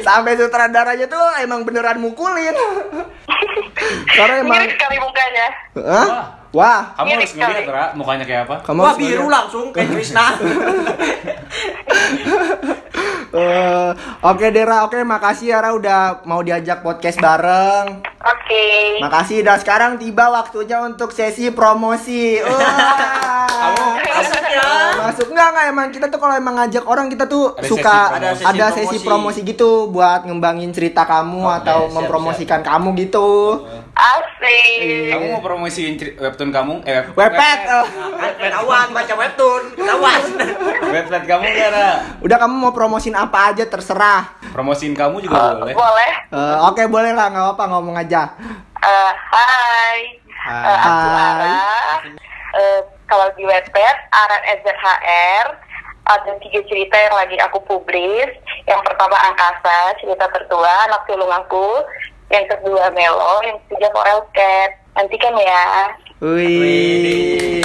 Sampai 0.00 0.32
sutradaranya 0.40 1.06
tuh 1.06 1.24
emang 1.44 1.68
beneran 1.68 2.00
mukulin. 2.00 2.56
Karena 4.16 4.34
emang 4.40 4.56
Mirip 4.64 4.72
sekali 4.72 4.96
mukanya. 4.96 5.46
Hah? 5.76 6.41
Wah, 6.52 6.92
Kamu 6.92 7.16
harus 7.16 7.32
ngeliat. 7.32 7.64
Ra, 7.64 7.84
mukanya 7.96 8.24
kayak 8.24 8.44
apa? 8.44 8.56
kamu 8.60 8.78
Wah 8.78 8.92
biru 8.92 9.24
ngeliat. 9.24 9.32
langsung 9.40 9.66
kayak 9.72 9.88
Krishna. 9.90 10.24
Eh, 13.32 13.90
oke 14.20 14.52
Dera, 14.52 14.84
oke 14.84 15.00
makasih 15.00 15.56
ya 15.56 15.64
Ra 15.64 15.72
udah 15.72 16.20
mau 16.28 16.44
diajak 16.44 16.84
podcast 16.84 17.16
bareng. 17.16 18.04
Oke. 18.20 19.00
Makasih 19.00 19.40
dan 19.40 19.56
sekarang 19.56 19.96
tiba 19.96 20.28
waktunya 20.28 20.84
untuk 20.84 21.16
sesi 21.16 21.48
promosi. 21.48 22.36
Wah. 22.44 23.61
Kamu 25.42 25.50
Asik 25.50 25.58
ya. 25.58 25.64
masuk 25.64 25.66
nggak 25.66 25.66
nggak 25.66 25.66
emang 25.68 25.88
kita 25.90 26.06
tuh 26.06 26.18
kalau 26.18 26.34
emang 26.34 26.54
ngajak 26.56 26.84
orang 26.84 27.06
kita 27.08 27.24
tuh 27.26 27.44
Ada 27.52 27.66
suka 27.66 27.96
sesi 28.30 28.44
ada 28.44 28.64
promosi. 28.64 28.78
sesi, 28.78 28.96
promosi 29.02 29.40
gitu 29.42 29.70
buat 29.88 30.20
ngembangin 30.22 30.70
cerita 30.70 31.02
kamu 31.02 31.42
Oke, 31.42 31.58
atau 31.58 31.78
siap, 31.80 31.94
mempromosikan 31.96 32.60
kamu 32.60 32.88
gitu. 32.96 33.30
Asik. 33.92 35.10
kamu 35.10 35.24
mau 35.28 35.42
promosiin 35.42 35.92
webtoon 36.16 36.50
kamu? 36.50 36.72
Eh, 36.82 37.02
web- 37.08 37.34
Wepet. 37.34 37.60
eh. 37.64 37.84
Ketahuan 38.38 38.86
baca 38.88 39.14
webtoon. 39.14 39.62
Ketahuan. 39.74 40.20
Website 40.84 41.26
kamu 41.26 41.42
nggak, 41.44 41.68
Ra? 41.68 41.90
Udah 42.20 42.36
kamu 42.38 42.54
mau 42.56 42.72
promosin 42.72 43.12
apa 43.12 43.50
aja 43.50 43.64
terserah. 43.64 44.32
Promosiin 44.48 44.92
kamu 44.92 45.20
juga 45.20 45.36
Eh, 45.36 45.52
boleh. 45.58 45.74
boleh. 45.74 46.10
Eh, 46.30 46.56
oke 46.62 46.82
boleh 46.86 47.10
lah 47.10 47.28
nggak 47.28 47.46
apa 47.52 47.64
ngomong 47.68 47.96
aja. 47.96 48.32
Eh, 48.78 49.12
hai. 49.28 49.98
Eh, 50.24 50.76
aku 50.76 51.06
Hai. 51.06 51.20
Ara. 51.20 51.54
Eh, 52.52 52.80
kalau 53.12 53.28
di 53.36 53.44
Wattpad, 53.44 53.96
Aran 54.08 54.42
SZHR, 54.56 55.46
ada 56.08 56.32
tiga 56.40 56.64
cerita 56.64 56.96
yang 56.96 57.12
lagi 57.12 57.36
aku 57.44 57.60
publis. 57.68 58.32
Yang 58.64 58.80
pertama 58.88 59.20
Angkasa, 59.28 60.00
cerita 60.00 60.32
tertua, 60.32 60.88
anak 60.88 61.04
sulung 61.04 61.28
aku. 61.28 61.84
Yang 62.32 62.56
kedua 62.56 62.88
Melo, 62.96 63.44
yang 63.44 63.60
ketiga 63.68 63.92
Forel 63.92 64.24
Cat. 64.32 64.80
Nantikan 64.96 65.36
ya. 65.36 65.92
Wih. 66.24 67.60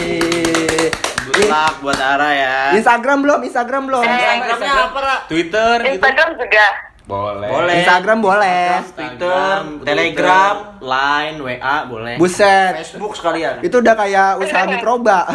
Good 1.32 1.48
luck 1.48 1.80
buat 1.80 1.96
Ara 1.96 2.30
ya. 2.36 2.76
Instagram 2.76 3.24
belum? 3.24 3.40
Instagram 3.48 3.88
belum? 3.88 4.04
Eh, 4.04 4.12
Instagramnya 4.12 4.84
apa, 4.84 5.00
Ra? 5.00 5.18
Twitter 5.32 5.76
gitu. 5.80 5.96
Instagram 5.96 6.30
juga. 6.36 6.66
Boleh. 7.08 7.48
Boleh. 7.48 7.74
Instagram 7.80 8.20
boleh. 8.20 8.84
Twitter, 8.91 9.52
Telegram, 9.88 10.56
Line, 10.84 11.38
WA 11.39 11.76
boleh. 11.88 12.15
Buset. 12.20 12.84
Facebook 12.84 13.15
sekalian. 13.15 13.63
Itu 13.63 13.80
udah 13.80 13.96
kayak 13.96 14.43
usaha 14.43 14.67
mikroba. 14.67 15.24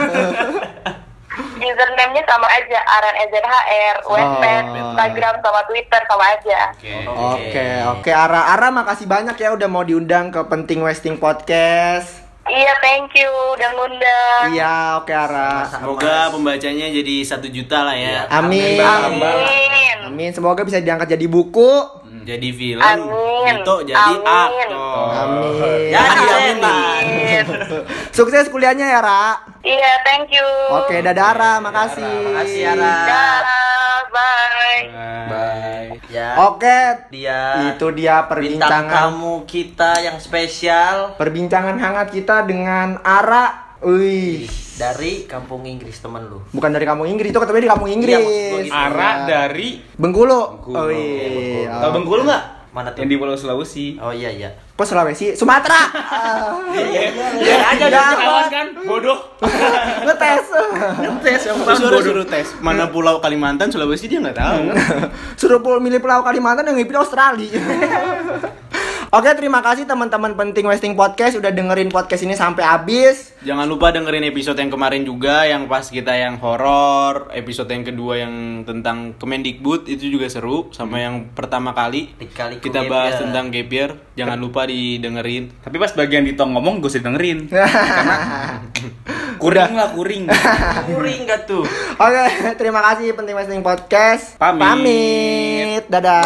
username-nya 1.62 2.22
sama 2.26 2.44
aja 2.44 2.78
Aran 2.84 3.14
EZHR, 3.24 3.96
Webpad, 4.04 4.64
Oh. 4.68 4.76
Instagram 4.92 5.34
sama 5.40 5.60
Twitter 5.64 6.00
sama 6.04 6.24
aja. 6.28 6.60
Oke. 6.74 6.94
Oke, 7.08 7.68
oke 7.88 8.10
Ara, 8.12 8.52
Ara 8.52 8.68
makasih 8.68 9.06
banyak 9.08 9.38
ya 9.38 9.54
udah 9.54 9.68
mau 9.70 9.86
diundang 9.86 10.28
ke 10.28 10.42
Penting 10.44 10.84
Westing 10.84 11.16
Podcast. 11.16 12.20
Iya, 12.42 12.74
thank 12.82 13.14
you 13.14 13.30
udah 13.54 13.70
ngundang. 13.78 14.44
Iya, 14.50 14.98
oke 14.98 15.14
Ara. 15.14 15.62
Semoga 15.70 16.26
pembacanya 16.34 16.90
jadi 16.90 17.22
satu 17.22 17.46
juta 17.46 17.86
lah 17.86 17.94
ya. 17.94 18.26
Amin. 18.28 18.82
Amin. 18.82 19.22
Amin. 19.22 19.71
Semoga 20.32 20.62
bisa 20.62 20.78
diangkat 20.78 21.08
jadi 21.10 21.26
buku. 21.26 21.72
Hmm, 22.02 22.22
Jadi 22.22 22.48
film. 22.52 22.82
Amin. 22.82 23.54
Itu 23.60 23.76
jadi 23.82 24.14
Amin. 24.14 24.68
aktor. 24.68 25.08
Amin. 25.10 25.88
Ya, 25.88 26.00
Amin, 26.02 26.28
amin, 26.28 26.58
amin. 26.62 27.44
Sukses 28.10 28.46
kuliahnya 28.46 28.86
ya, 28.86 29.00
Ra. 29.00 29.26
Iya, 29.62 29.92
thank 30.02 30.30
you. 30.30 30.46
Oke, 30.74 30.98
dadah 31.00 31.26
Ara, 31.32 31.52
makasih. 31.58 32.02
Makasih 32.02 32.62
Ara. 32.68 32.94
Dah, 33.06 33.38
bye. 34.10 34.80
Bye. 35.30 35.90
Ya. 36.10 36.36
Oke, 36.44 37.08
Dia 37.08 37.72
itu 37.72 37.86
dia 37.96 38.28
perbincangan 38.28 38.90
tamu 38.90 39.48
kita 39.48 40.04
yang 40.04 40.20
spesial 40.20 41.16
perbincangan 41.16 41.80
hangat 41.80 42.12
kita 42.12 42.44
dengan 42.44 43.00
Ara. 43.00 43.72
Wih, 43.80 44.46
dari 44.72 45.24
kampung 45.24 45.62
Inggris 45.62 45.98
temen 45.98 46.24
lu. 46.24 46.40
bukan 46.48 46.70
dari 46.70 46.82
kampung 46.82 47.04
Inggris, 47.04 47.28
itu 47.28 47.38
ketemu 47.38 47.58
di 47.58 47.68
kampung 47.68 47.86
Iya, 47.86 47.94
Inggris. 47.94 48.24
gua 48.48 48.60
gitu. 48.62 48.72
Ara 48.74 49.10
dari 49.24 49.68
Bengkulu. 49.94 50.40
Bengkulu. 50.58 50.76
Oh 50.76 50.88
iya. 50.88 51.78
Tahu 51.78 51.90
Bengkulu 51.92 52.22
nggak? 52.24 52.44
Mana 52.72 52.88
tuh? 52.88 53.04
Yang 53.04 53.10
di 53.10 53.16
Pulau 53.18 53.36
Sulawesi. 53.36 54.00
Oh 54.00 54.08
iya 54.08 54.32
iya. 54.32 54.48
Kok 54.72 54.80
Sulawesi? 54.82 55.36
Sumatera. 55.36 55.92
Ah. 55.92 56.56
Iya 56.72 57.56
aja. 57.68 58.16
Kawan 58.16 58.46
kan? 58.48 58.66
Bodoh. 58.82 59.18
Ngetes. 60.08 60.44
Tes 61.20 61.42
yang 61.44 61.56
suruh 61.70 62.00
suruh 62.00 62.24
tes 62.24 62.48
mana 62.58 62.88
pulau 62.88 63.20
Kalimantan, 63.20 63.68
Sulawesi 63.68 64.08
dia 64.08 64.18
nggak 64.18 64.34
tahu. 64.34 64.72
Suruh 65.40 65.60
pul- 65.60 65.78
milih 65.78 66.00
Pulau 66.00 66.24
Kalimantan 66.24 66.64
yang 66.64 66.74
milih 66.74 66.96
Australia. 66.96 67.60
Oke, 69.12 69.28
terima 69.36 69.60
kasih 69.60 69.84
teman-teman 69.84 70.32
penting 70.32 70.64
Westing 70.64 70.96
Podcast 70.96 71.36
udah 71.36 71.52
dengerin 71.52 71.92
podcast 71.92 72.24
ini 72.24 72.32
sampai 72.32 72.64
habis. 72.64 73.36
Jangan 73.44 73.68
lupa 73.68 73.92
dengerin 73.92 74.24
episode 74.24 74.56
yang 74.56 74.72
kemarin 74.72 75.04
juga 75.04 75.44
yang 75.44 75.68
pas 75.68 75.84
kita 75.84 76.16
yang 76.16 76.40
horor, 76.40 77.28
episode 77.36 77.68
yang 77.68 77.84
kedua 77.84 78.24
yang 78.24 78.64
tentang 78.64 79.12
Kemendikbud 79.20 79.84
itu 79.84 80.08
juga 80.08 80.32
seru 80.32 80.72
sama 80.72 81.04
yang 81.04 81.28
pertama 81.36 81.76
kali 81.76 82.16
kita 82.64 82.88
gap 82.88 82.88
bahas 82.88 83.20
year. 83.20 83.22
tentang 83.28 83.44
gap 83.52 83.68
year. 83.68 83.90
Jangan 84.16 84.38
lupa 84.40 84.64
didengerin. 84.64 85.60
Tapi 85.60 85.76
pas 85.76 85.92
bagian 85.92 86.24
di 86.24 86.32
tong 86.32 86.56
ngomong 86.56 86.80
gue 86.80 86.88
usah 86.88 87.04
dengerin. 87.04 87.52
Kuring 89.42 89.76
lah 89.76 89.92
kuring. 89.92 90.24
Kuring 90.88 91.20
gak 91.28 91.44
tuh? 91.44 91.68
Oke, 92.00 92.56
terima 92.56 92.80
kasih 92.80 93.12
penting 93.12 93.36
Westing 93.36 93.60
Podcast. 93.60 94.40
Pamit. 94.40 94.64
Pamit. 94.64 95.84
Dadah. 95.92 96.24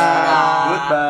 Goodbye. 0.70 1.06